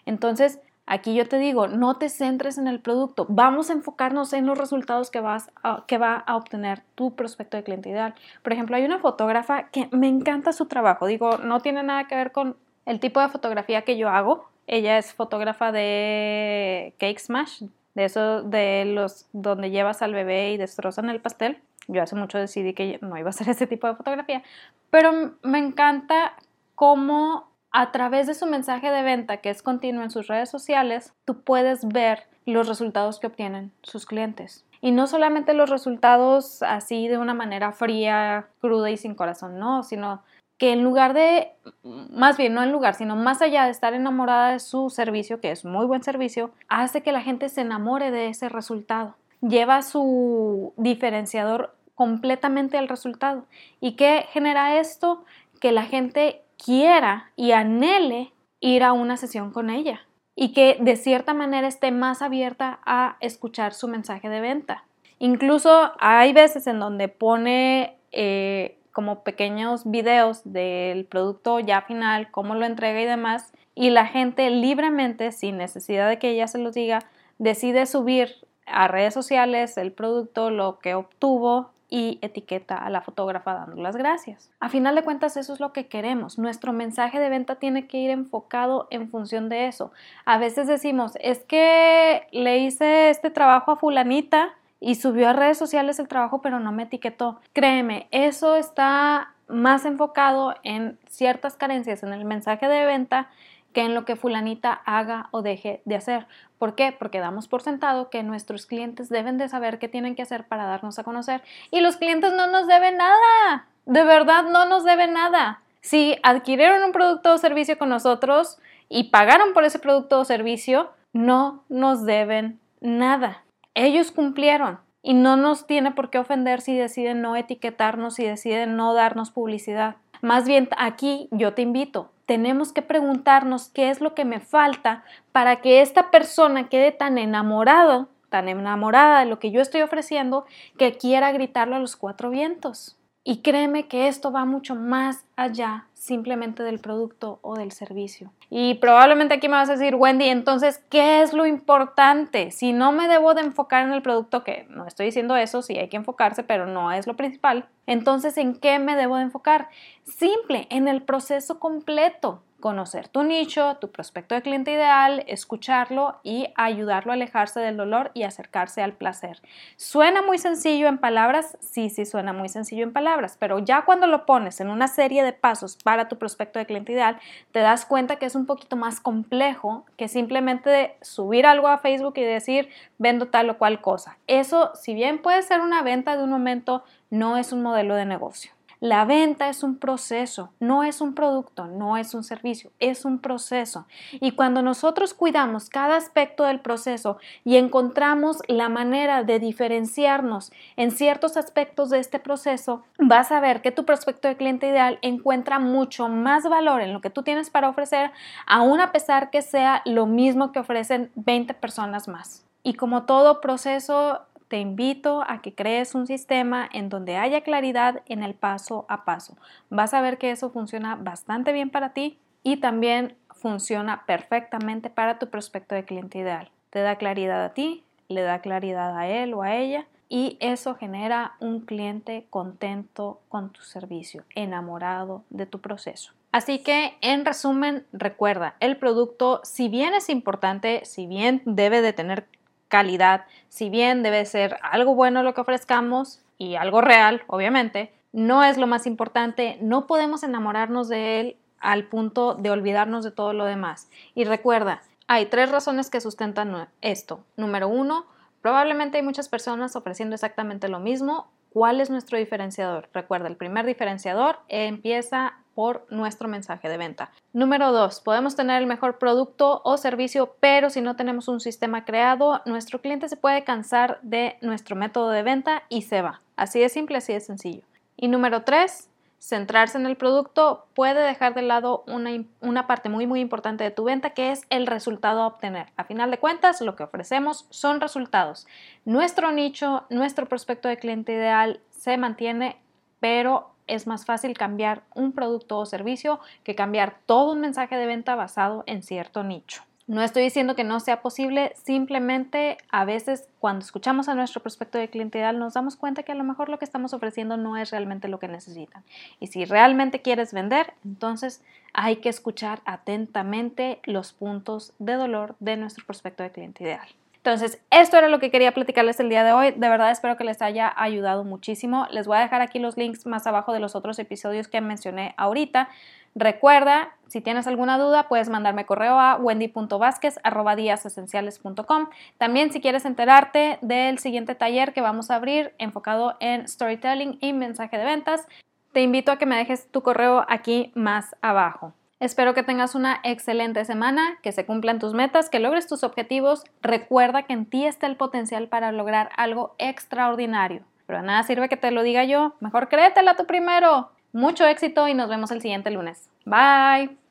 Entonces, 0.07 0.61
aquí 0.87 1.15
yo 1.15 1.29
te 1.29 1.39
digo, 1.39 1.69
no 1.69 1.97
te 1.97 2.09
centres 2.09 2.59
en 2.59 2.67
el 2.67 2.81
producto, 2.81 3.27
vamos 3.29 3.71
a 3.71 3.75
enfocarnos 3.75 4.33
en 4.33 4.47
los 4.47 4.59
resultados 4.59 5.11
que, 5.11 5.21
vas 5.21 5.51
que 5.87 5.99
va 5.99 6.17
a 6.17 6.37
obtener 6.37 6.83
tu 6.95 7.15
prospecto 7.15 7.57
de 7.57 7.65
cliente 7.65 7.91
ideal. 7.91 8.15
Por 8.43 8.53
ejemplo, 8.53 8.77
hay 8.77 8.85
una 8.85 8.99
fotógrafa 8.99 9.69
que 9.69 9.89
me 9.93 10.09
encanta 10.09 10.53
su 10.53 10.67
trabajo, 10.67 11.07
digo, 11.07 11.39
no 11.39 11.61
tiene 11.61 11.83
nada 11.83 12.07
que 12.07 12.17
ver 12.17 12.33
con 12.33 12.57
el 12.87 13.01
tipo 13.01 13.21
de 13.21 13.29
fotografía 13.29 13.83
que 13.83 13.97
yo 13.97 14.09
hago. 14.09 14.49
Ella 14.67 14.99
es 14.99 15.13
fotógrafa 15.13 15.73
de 15.73 16.95
Cake 16.99 17.19
Smash, 17.19 17.65
de 17.95 18.05
eso 18.05 18.43
de 18.43 18.85
los 18.87 19.27
donde 19.33 19.71
llevas 19.71 20.03
al 20.03 20.13
bebé 20.13 20.53
y 20.53 20.57
destrozan 20.57 21.09
el 21.11 21.21
pastel. 21.21 21.59
Yo 21.87 22.03
hace 22.03 22.17
mucho 22.17 22.39
decidí 22.39 22.73
que 22.73 22.99
no 23.03 23.17
iba 23.17 23.29
a 23.29 23.31
hacer 23.31 23.49
ese 23.51 23.67
tipo 23.67 23.87
de 23.87 23.97
fotografía, 23.97 24.43
pero 24.91 25.35
me 25.43 25.59
encanta 25.59 26.35
cómo 26.75 27.49
a 27.71 27.91
través 27.91 28.27
de 28.27 28.35
su 28.35 28.47
mensaje 28.47 28.91
de 28.91 29.03
venta, 29.03 29.39
que 29.39 29.51
es 29.51 29.63
continuo 29.63 30.05
en 30.05 30.11
sus 30.11 30.29
redes 30.29 30.49
sociales, 30.49 31.13
tú 31.25 31.41
puedes 31.41 31.89
ver 31.89 32.25
los 32.47 32.69
resultados 32.69 33.19
que 33.19 33.27
obtienen 33.27 33.73
sus 33.83 34.07
clientes. 34.07 34.65
Y 34.81 34.93
no 34.93 35.07
solamente 35.07 35.55
los 35.55 35.71
resultados 35.71 36.63
así 36.63 37.09
de 37.09 37.19
una 37.19 37.35
manera 37.35 37.73
fría, 37.73 38.49
cruda 38.61 38.91
y 38.91 38.97
sin 38.97 39.15
corazón, 39.15 39.59
no, 39.59 39.83
sino 39.83 40.23
que 40.59 40.73
en 40.73 40.85
lugar 40.85 41.15
de, 41.15 41.53
más 41.83 42.37
bien 42.37 42.55
no 42.55 42.63
en 42.63 42.73
lugar, 42.73 42.95
sino 42.95 43.17
más 43.17 43.43
allá 43.43 43.65
de 43.65 43.71
estar 43.71 43.95
enamorada 43.95 44.53
de 44.53 44.61
su 44.61 44.91
servicio, 44.91 45.41
que 45.41 45.51
es 45.51 45.65
muy 45.65 45.87
buen 45.87 46.03
servicio, 46.03 46.53
hace 46.69 47.03
que 47.03 47.13
la 47.13 47.23
gente 47.23 47.49
se 47.49 47.63
enamore 47.63 48.11
de 48.11 48.29
ese 48.29 48.49
resultado. 48.49 49.17
Lleva 49.41 49.83
su 49.83 50.73
diferenciador 50.77 51.75
completamente 51.95 52.79
al 52.79 52.89
resultado. 52.89 53.47
¿Y 53.81 53.93
qué 53.93 54.27
genera 54.33 54.79
esto? 54.79 55.25
Que 55.61 55.73
la 55.73 55.85
gente 55.85 56.43
quiera 56.57 57.31
y 57.37 57.53
anhele 57.53 58.33
ir 58.61 58.83
a 58.85 58.93
una 58.93 59.17
sesión 59.17 59.51
con 59.51 59.71
ella. 59.71 60.01
y 60.37 60.53
que 60.53 60.79
de 60.81 60.97
cierta 60.97 61.33
manera 61.33 61.69
esté 61.69 61.93
más 61.93 62.21
abierta 62.21 62.81
a 62.85 63.17
escuchar 63.21 63.73
su 63.73 63.87
mensaje 63.87 64.29
de 64.29 64.41
venta. 64.41 64.85
Incluso 65.19 65.93
hay 66.01 66.33
veces 66.33 66.67
en 66.67 66.81
donde 66.81 67.09
pone 67.09 67.97
eh, 68.11 68.77
como 68.95 69.25
pequeños 69.25 69.91
videos 69.91 70.41
del 70.45 71.05
producto 71.05 71.59
ya 71.59 71.83
final, 71.83 72.31
cómo 72.31 72.55
lo 72.55 72.65
entrega 72.65 73.03
y 73.03 73.05
demás, 73.05 73.53
y 73.75 73.91
la 73.91 74.07
gente 74.07 74.49
libremente, 74.51 75.33
sin 75.33 75.59
necesidad 75.59 76.09
de 76.09 76.21
que 76.21 76.31
ella 76.31 76.47
se 76.47 76.59
los 76.59 76.75
diga, 76.75 77.01
decide 77.39 77.87
subir 77.87 78.37
a 78.67 78.87
redes 78.87 79.13
sociales 79.13 79.77
el 79.79 79.91
producto, 79.91 80.51
lo 80.51 80.79
que 80.79 80.95
obtuvo 80.95 81.71
y 81.91 82.21
etiqueta 82.23 82.77
a 82.77 82.89
la 82.89 83.03
fotógrafa 83.03 83.55
dando 83.55 83.83
las 83.83 83.97
gracias. 83.97 84.49
A 84.61 84.69
final 84.69 84.95
de 84.95 85.03
cuentas 85.03 85.37
eso 85.37 85.53
es 85.53 85.59
lo 85.59 85.73
que 85.73 85.89
queremos. 85.89 86.39
Nuestro 86.39 86.73
mensaje 86.73 87.19
de 87.19 87.29
venta 87.29 87.57
tiene 87.57 87.89
que 87.89 87.99
ir 87.99 88.11
enfocado 88.11 88.87
en 88.91 89.11
función 89.11 89.49
de 89.49 89.67
eso. 89.67 89.91
A 90.25 90.39
veces 90.39 90.69
decimos, 90.69 91.13
es 91.21 91.41
que 91.41 92.29
le 92.31 92.59
hice 92.59 93.11
este 93.11 93.31
trabajo 93.31 93.73
a 93.73 93.77
fulanita 93.77 94.55
y 94.85 94.97
subió 94.97 95.31
a 95.31 95.33
redes 95.33 95.57
sociales 95.57 95.99
el 95.99 96.09
trabajo 96.09 96.43
pero 96.43 96.61
no 96.61 96.71
me 96.71 96.83
etiquetó. 96.83 97.41
Créeme, 97.55 98.07
eso 98.11 98.55
está 98.55 99.33
más 99.49 99.87
enfocado 99.87 100.55
en 100.63 100.99
ciertas 101.09 101.57
carencias 101.57 102.03
en 102.03 102.13
el 102.13 102.27
mensaje 102.27 102.69
de 102.69 102.85
venta 102.85 103.31
que 103.73 103.81
en 103.81 103.95
lo 103.95 104.05
que 104.05 104.15
fulanita 104.15 104.83
haga 104.85 105.29
o 105.31 105.41
deje 105.41 105.81
de 105.87 105.97
hacer. 105.97 106.27
¿Por 106.59 106.75
qué? 106.75 106.95
Porque 106.97 107.19
damos 107.19 107.49
por 107.49 107.63
sentado 107.63 108.11
que 108.11 108.23
nuestros 108.23 108.67
clientes 108.67 109.09
deben 109.09 109.39
de 109.39 109.49
saber 109.49 109.79
qué 109.79 109.89
tienen 109.89 110.15
que 110.15 110.23
hacer 110.23 110.47
para 110.47 110.67
darnos 110.67 110.99
a 110.99 111.05
conocer 111.05 111.43
y 111.71 111.81
los 111.81 111.97
clientes 111.97 112.35
no 112.35 112.47
nos 112.47 112.67
deben 112.67 112.99
nada. 112.99 113.67
De 113.87 114.05
verdad 114.05 114.45
no 114.45 114.67
nos 114.67 114.85
deben 114.85 115.15
nada. 115.15 115.63
Si 115.81 116.19
adquirieron 116.23 116.85
un 116.85 116.93
producto 116.93 117.33
o 117.33 117.39
servicio 117.39 117.79
con 117.79 117.89
nosotros 117.89 118.59
y 118.91 119.05
pagaron 119.05 119.55
por 119.55 119.65
ese 119.65 119.79
producto 119.79 120.21
o 120.21 120.25
servicio, 120.27 120.91
no 121.15 121.65
nos 121.71 122.05
deben 122.05 122.61
nada. 122.81 123.45
Ellos 123.75 124.13
cumplieron 124.13 124.79
y 125.03 125.15
no 125.15 125.37
nos 125.37 125.67
tiene 125.67 125.91
por 125.91 126.11
qué 126.11 126.19
ofender 126.19 126.61
si 126.61 126.77
deciden 126.77 127.21
no 127.21 127.37
etiquetarnos, 127.37 128.15
si 128.15 128.25
deciden 128.25 128.77
no 128.77 128.95
darnos 128.95 129.31
publicidad. 129.31 129.97
Más 130.23 130.47
bien 130.47 130.69
aquí 130.79 131.29
yo 131.33 131.55
te 131.55 131.63
invito, 131.63 132.11
tenemos 132.25 132.73
que 132.73 132.83
preguntarnos 132.83 133.69
qué 133.69 133.91
es 133.91 134.01
lo 134.01 134.15
que 134.15 134.25
me 134.25 134.41
falta 134.41 135.05
para 135.33 135.57
que 135.57 135.83
esta 135.83 136.11
persona 136.11 136.69
quede 136.69 136.93
tan 136.93 137.19
enamorado, 137.19 138.09
tan 138.31 138.49
enamorada 138.49 139.21
de 139.21 139.27
lo 139.27 139.39
que 139.39 139.51
yo 139.51 139.61
estoy 139.61 139.83
ofreciendo, 139.83 140.47
que 140.79 140.97
quiera 140.97 141.33
gritarlo 141.33 141.77
a 141.77 141.81
los 141.81 141.97
cuatro 141.97 142.31
vientos. 142.31 142.97
Y 143.27 143.39
créeme 143.39 143.89
que 143.89 144.07
esto 144.07 144.31
va 144.31 144.45
mucho 144.45 144.75
más 144.75 145.25
allá 145.35 145.87
simplemente 145.95 146.63
del 146.63 146.79
producto 146.79 147.39
o 147.41 147.57
del 147.57 147.73
servicio. 147.73 148.31
Y 148.51 148.75
probablemente 148.75 149.33
aquí 149.33 149.49
me 149.49 149.55
vas 149.55 149.71
a 149.71 149.77
decir, 149.77 149.95
Wendy, 149.95 150.27
entonces, 150.27 150.85
¿qué 150.91 151.23
es 151.23 151.33
lo 151.33 151.47
importante? 151.47 152.51
Si 152.51 152.75
no 152.75 152.93
me 152.93 153.09
debo 153.09 153.33
de 153.33 153.41
enfocar 153.41 153.87
en 153.87 153.95
el 153.95 154.03
producto, 154.03 154.45
que 154.45 154.67
no 154.69 154.87
estoy 154.87 155.07
diciendo 155.07 155.37
eso, 155.37 155.63
sí 155.63 155.79
hay 155.79 155.89
que 155.89 155.97
enfocarse, 155.97 156.43
pero 156.43 156.67
no 156.67 156.93
es 156.93 157.07
lo 157.07 157.17
principal. 157.17 157.67
Entonces, 157.87 158.37
¿en 158.37 158.55
qué 158.55 158.79
me 158.79 158.95
debo 158.95 159.17
de 159.17 159.23
enfocar? 159.23 159.71
Simple, 160.03 160.67
en 160.69 160.87
el 160.87 161.03
proceso 161.03 161.59
completo 161.59 162.43
conocer 162.65 163.09
tu 163.09 163.25
nicho, 163.25 163.77
tu 163.77 163.91
prospecto 163.91 164.35
de 164.35 164.41
cliente 164.41 164.73
ideal, 164.73 165.23
escucharlo 165.27 166.19
y 166.23 166.49
ayudarlo 166.57 167.13
a 167.13 167.15
alejarse 167.15 167.61
del 167.61 167.77
dolor 167.77 168.11
y 168.15 168.23
acercarse 168.23 168.83
al 168.83 168.95
placer. 168.95 169.43
¿Suena 169.77 170.23
muy 170.23 170.39
sencillo 170.39 170.89
en 170.89 170.97
palabras? 170.97 171.59
Sí, 171.61 171.91
sí, 171.91 172.07
suena 172.07 172.33
muy 172.33 172.49
sencillo 172.49 172.83
en 172.83 172.95
palabras, 172.95 173.37
pero 173.39 173.59
ya 173.59 173.85
cuando 173.85 174.07
lo 174.07 174.25
pones 174.25 174.63
en 174.63 174.71
una 174.71 174.89
serie 174.89 175.23
de 175.23 175.35
pasos 175.35 175.77
para 175.85 176.09
tu 176.09 176.17
prospecto 176.17 176.59
de 176.59 176.65
cliente 176.65 176.93
ideal, 176.93 177.19
te 177.53 177.59
das 177.59 177.85
cuenta 177.85 178.17
que 178.17 178.25
es 178.25 178.35
un 178.35 178.47
poquito 178.47 178.77
más 178.77 178.99
complejo 178.99 179.85
que 179.99 180.09
simplemente 180.09 180.97
subir 181.03 181.45
algo 181.45 181.69
a 181.69 181.77
Facebook 181.77 182.15
y 182.17 182.23
decir 182.23 182.71
vendo 182.97 183.27
tal 183.27 183.51
o 183.51 183.59
cual 183.59 183.83
cosa. 183.83 184.17
Eso, 184.27 184.71
si 184.75 184.95
bien 184.95 185.21
puede 185.21 185.43
ser 185.43 185.61
una 185.61 185.83
venta 185.83 186.17
de 186.17 186.25
un 186.25 186.31
momento, 186.31 186.83
no 187.11 187.37
es 187.37 187.53
un 187.53 187.63
modelo 187.63 187.95
de 187.95 188.07
negocio. 188.07 188.54
La 188.85 189.07
venta 189.07 189.49
es 189.49 189.63
un 189.63 189.79
proceso, 189.79 190.53
no 190.61 190.85
es 190.85 191.01
un 191.01 191.15
producto, 191.15 191.67
no 191.67 191.97
es 191.97 192.13
un 192.13 192.23
servicio, 192.23 192.71
es 192.81 193.07
un 193.07 193.19
proceso. 193.19 193.87
Y 194.13 194.33
cuando 194.33 194.61
nosotros 194.61 195.15
cuidamos 195.15 195.71
cada 195.71 195.97
aspecto 195.97 196.45
del 196.45 196.61
proceso 196.61 197.17
y 197.47 197.57
encontramos 197.57 198.43
la 198.47 198.69
manera 198.69 199.23
de 199.23 199.39
diferenciarnos 199.39 200.53
en 200.77 200.91
ciertos 200.91 201.39
aspectos 201.39 201.89
de 201.89 201.99
este 201.99 202.19
proceso, 202.19 202.83
vas 202.99 203.33
a 203.33 203.41
ver 203.41 203.63
que 203.63 203.73
tu 203.73 203.87
prospecto 203.87 204.29
de 204.29 204.37
cliente 204.37 204.69
ideal 204.69 204.99
encuentra 205.01 205.59
mucho 205.59 206.11
más 206.11 206.47
valor 206.47 206.83
en 206.83 206.93
lo 206.93 207.01
que 207.01 207.09
tú 207.09 207.23
tienes 207.23 207.49
para 207.49 207.71
ofrecer, 207.71 208.11
aun 208.47 208.81
a 208.81 208.93
pesar 208.93 209.31
que 209.31 209.41
sea 209.41 209.81
lo 209.87 210.05
mismo 210.05 210.53
que 210.53 210.59
ofrecen 210.59 211.11
20 211.15 211.55
personas 211.55 212.07
más. 212.07 212.45
Y 212.63 212.75
como 212.75 213.05
todo 213.05 213.41
proceso, 213.41 214.27
te 214.55 214.61
invito 214.61 215.25
a 215.27 215.43
que 215.43 215.53
crees 215.53 215.97
un 215.97 216.07
sistema 216.07 216.69
en 216.73 216.89
donde 216.89 217.17
haya 217.17 217.41
claridad 217.41 218.03
en 218.07 218.23
el 218.23 218.35
paso 218.35 218.87
a 218.89 219.05
paso. 219.05 219.37
Vas 219.69 219.95
a 219.95 220.01
ver 220.01 220.17
que 220.17 220.31
eso 220.31 220.49
funciona 220.49 220.95
bastante 220.95 221.53
bien 221.53 221.71
para 221.71 221.93
ti 221.93 222.21
y 222.45 222.59
también 222.59 223.17
funciona 223.33 224.07
perfectamente 224.07 224.91
para 224.91 225.19
tu 225.19 225.29
prospecto 225.29 225.75
de 225.75 225.85
cliente 225.85 226.19
ideal. 226.19 226.53
Te 226.71 226.83
da 226.83 226.95
claridad 226.95 227.45
a 227.45 227.53
ti, 227.53 227.83
le 228.07 228.23
da 228.23 228.43
claridad 228.43 228.97
a 228.97 229.09
él 229.09 229.35
o 229.35 229.43
a 229.43 229.57
ella 229.57 229.89
y 230.09 230.37
eso 230.39 230.77
genera 230.77 231.33
un 231.41 231.59
cliente 231.59 232.29
contento 232.31 233.23
con 233.29 233.51
tu 233.51 233.63
servicio, 233.63 234.23
enamorado 234.37 235.25
de 235.31 235.47
tu 235.47 235.61
proceso. 235.61 236.13
Así 236.31 236.61
que, 236.61 236.97
en 237.01 237.25
resumen, 237.25 237.87
recuerda, 237.93 238.55
el 238.61 238.77
producto, 238.77 239.41
si 239.43 239.69
bien 239.69 239.95
es 239.95 240.09
importante, 240.09 240.85
si 240.85 241.09
bien 241.09 241.43
debe 241.45 241.81
de 241.81 241.93
tener 241.93 242.29
calidad, 242.75 243.27
si 243.49 243.71
bien 243.71 244.03
debe 244.03 244.25
ser 244.25 244.59
algo 244.61 244.97
bueno 244.97 245.23
lo 245.23 245.33
que 245.33 245.43
ofrezcamos 245.43 246.19
y 246.39 246.57
algo 246.57 246.81
real, 246.81 247.23
obviamente, 247.29 247.93
no 248.11 248.43
es 248.43 248.59
lo 248.59 248.67
más 248.67 248.89
importante, 248.89 249.59
no 249.61 249.87
podemos 249.87 250.25
enamorarnos 250.25 250.89
de 250.89 251.21
él 251.21 251.37
al 251.61 251.85
punto 251.85 252.35
de 252.35 252.51
olvidarnos 252.51 253.05
de 253.05 253.13
todo 253.13 253.33
lo 253.33 253.45
demás. 253.45 253.89
Y 254.17 254.25
recuerda, 254.25 254.83
hay 255.07 255.27
tres 255.27 255.53
razones 255.53 255.89
que 255.89 256.01
sustentan 256.01 256.69
esto. 256.81 257.25
Número 257.37 257.69
uno, 257.69 258.07
probablemente 258.43 258.99
hay 258.99 259.05
muchas 259.05 259.29
personas 259.29 259.77
ofreciendo 259.77 260.17
exactamente 260.17 260.67
lo 260.67 260.81
mismo. 260.81 261.31
¿Cuál 261.51 261.81
es 261.81 261.91
nuestro 261.91 262.19
diferenciador? 262.19 262.89
Recuerda, 262.93 263.29
el 263.29 263.37
primer 263.37 263.67
diferenciador 263.67 264.41
empieza 264.49 265.35
por 265.55 265.87
nuestro 265.91 266.29
mensaje 266.29 266.69
de 266.69 266.77
venta. 266.77 267.11
Número 267.33 267.73
dos, 267.73 268.01
podemos 268.01 268.37
tener 268.37 268.61
el 268.61 268.67
mejor 268.67 268.99
producto 268.99 269.61
o 269.65 269.77
servicio, 269.77 270.35
pero 270.41 270.71
si 270.71 270.81
no 270.81 270.97
tenemos 270.97 271.29
un 271.29 271.41
sistema 271.41 271.85
creado, 271.85 272.43
nuestro 272.45 272.81
cliente 272.81 273.09
se 273.09 273.17
puede 273.17 273.45
cansar 273.45 273.99
de 274.03 274.37
nuestro 274.41 274.77
método 274.77 275.11
de 275.11 275.23
venta 275.23 275.63
y 275.69 275.83
se 275.83 276.03
va. 276.03 276.21
Así 276.37 276.61
de 276.61 276.69
simple, 276.69 276.99
así 276.99 277.13
de 277.13 277.21
sencillo. 277.21 277.63
Y 277.97 278.09
número 278.09 278.43
tres, 278.43 278.89
centrarse 279.25 279.79
en 279.79 279.87
el 279.87 279.97
producto 279.97 280.67
puede 280.75 281.01
dejar 281.01 281.33
de 281.35 281.41
lado 281.41 281.83
una, 281.87 282.11
una, 282.43 282.67
parte 282.67 282.91
muy 282.91 283.07
muy 283.07 283.21
importante 283.21 283.65
de 283.65 283.71
tu 283.71 283.85
venta 283.85 284.11
que 284.11 284.31
es 284.31 284.43
el 284.51 284.67
resultado 284.67 285.23
a 285.23 285.27
obtener. 285.27 285.69
A 285.77 285.85
final 285.85 286.11
de 286.11 286.19
cuentas, 286.19 286.61
lo 286.61 286.77
que 286.77 286.83
ofrecemos 286.83 287.47
son 287.49 287.81
resultados. 287.81 288.47
Nuestro 288.85 289.33
nicho, 289.33 289.85
nuestro 289.89 290.27
prospecto 290.27 290.69
de 290.69 290.77
cliente 290.77 291.13
ideal 291.13 291.61
se 291.71 291.97
mantiene, 291.97 292.59
pero 293.01 293.54
es 293.67 293.87
más 293.87 294.05
fácil 294.05 294.37
cambiar 294.37 294.83
un 294.95 295.13
producto 295.13 295.59
o 295.59 295.67
servicio 295.67 296.21
que 296.43 296.55
cambiar 296.55 296.97
todo 297.07 297.33
un 297.33 297.41
mensaje 297.41 297.77
de 297.77 297.87
venta 297.87 298.15
basado 298.15 298.65
en 298.67 298.83
cierto 298.83 299.23
nicho. 299.25 299.63
No 299.87 300.01
estoy 300.01 300.23
diciendo 300.23 300.57
que 300.57 300.65
no 300.65 300.81
sea 300.81 301.03
posible, 301.03 301.53
simplemente 301.63 302.57
a 302.71 302.87
veces 302.87 303.29
cuando 303.39 303.67
escuchamos 303.67 304.09
a 304.09 304.15
nuestro 304.15 304.41
prospecto 304.41 304.79
de 304.79 304.89
cliente 304.89 305.19
ideal 305.19 305.39
nos 305.39 305.53
damos 305.53 305.77
cuenta 305.77 306.05
que 306.05 306.13
a 306.13 306.15
lo 306.15 306.25
mejor 306.25 306.49
lo 306.49 306.59
que 306.59 306.65
estamos 306.65 306.95
ofreciendo 306.95 307.37
no 307.37 307.59
es 307.59 307.71
realmente 307.71 308.09
lo 308.09 308.19
que 308.19 308.29
necesitan. 308.29 308.83
Y 309.21 309.27
si 309.27 309.45
realmente 309.45 310.01
quieres 310.01 310.33
vender, 310.33 310.73
entonces 310.87 311.43
hay 311.75 311.97
que 311.97 312.09
escuchar 312.09 312.63
atentamente 312.65 313.81
los 313.85 314.15
puntos 314.15 314.73
de 314.79 314.95
dolor 314.95 315.37
de 315.39 315.59
nuestro 315.59 315.85
prospecto 315.85 316.23
de 316.23 316.31
cliente 316.31 316.65
ideal. 316.65 316.89
Entonces, 317.25 317.59
esto 317.71 317.97
era 317.97 318.11
lo 318.11 318.19
que 318.19 318.31
quería 318.31 318.53
platicarles 318.53 319.01
el 319.01 319.09
día 319.09 319.25
de 319.25 319.33
hoy. 319.33 319.53
De 319.53 319.71
verdad 319.71 319.91
espero 319.91 320.19
que 320.19 320.25
les 320.25 320.43
haya 320.43 320.71
ayudado 320.77 321.25
muchísimo. 321.25 321.87
Les 321.91 322.07
voy 322.07 322.19
a 322.19 322.21
dejar 322.21 322.43
aquí 322.43 322.59
los 322.59 322.77
links 322.77 323.07
más 323.07 323.27
abajo 323.27 323.55
de 323.55 323.61
los 323.61 323.75
otros 323.75 323.99
episodios 323.99 324.47
que 324.47 324.61
mencioné 324.61 325.15
ahorita. 325.17 325.71
Recuerda, 326.15 326.95
si 327.07 327.23
tienes 327.23 327.47
alguna 327.47 327.79
duda, 327.79 328.09
puedes 328.09 328.29
mandarme 328.29 328.67
correo 328.67 329.01
a 329.01 329.17
wendy.vázquez.com. 329.17 331.89
También 332.19 332.53
si 332.53 332.61
quieres 332.61 332.85
enterarte 332.85 333.57
del 333.63 333.99
siguiente 334.01 334.35
taller 334.35 334.75
que 334.75 334.83
vamos 334.83 335.11
a 335.11 335.15
abrir 335.15 335.55
enfocado 335.57 336.19
en 336.21 336.47
storytelling 336.47 337.17
y 337.23 337.33
mensaje 337.33 337.79
de 337.79 337.87
ventas, 337.87 338.29
te 338.73 338.83
invito 338.83 339.11
a 339.11 339.17
que 339.17 339.25
me 339.25 339.37
dejes 339.37 339.71
tu 339.71 339.81
correo 339.81 340.27
aquí 340.29 340.73
más 340.75 341.17
abajo. 341.23 341.73
Espero 342.05 342.35
que 342.35 342.43
tengas 342.43 342.75
una 342.75 343.01
excelente 343.03 343.65
semana, 343.65 344.19
que 344.23 344.31
se 344.31 344.45
cumplan 344.45 344.79
tus 344.79 344.93
metas, 344.93 345.31
que 345.31 345.39
logres 345.39 345.67
tus 345.67 345.83
objetivos. 345.85 346.45
Recuerda 346.61 347.23
que 347.23 347.33
en 347.33 347.47
ti 347.47 347.65
está 347.65 347.87
el 347.87 347.97
potencial 347.97 348.49
para 348.49 348.73
lograr 348.73 349.09
algo 349.17 349.55
extraordinario. 349.57 350.65
Pero 350.85 351.01
nada 351.01 351.23
sirve 351.23 351.49
que 351.49 351.57
te 351.57 351.71
lo 351.71 351.83
diga 351.83 352.05
yo. 352.05 352.35
Mejor 352.41 352.69
créetela 352.69 353.17
tú 353.17 353.25
primero. 353.25 353.91
Mucho 354.13 354.47
éxito 354.47 354.87
y 354.87 354.93
nos 354.93 355.09
vemos 355.09 355.31
el 355.31 355.41
siguiente 355.41 355.71
lunes. 355.71 356.11
Bye. 356.27 357.04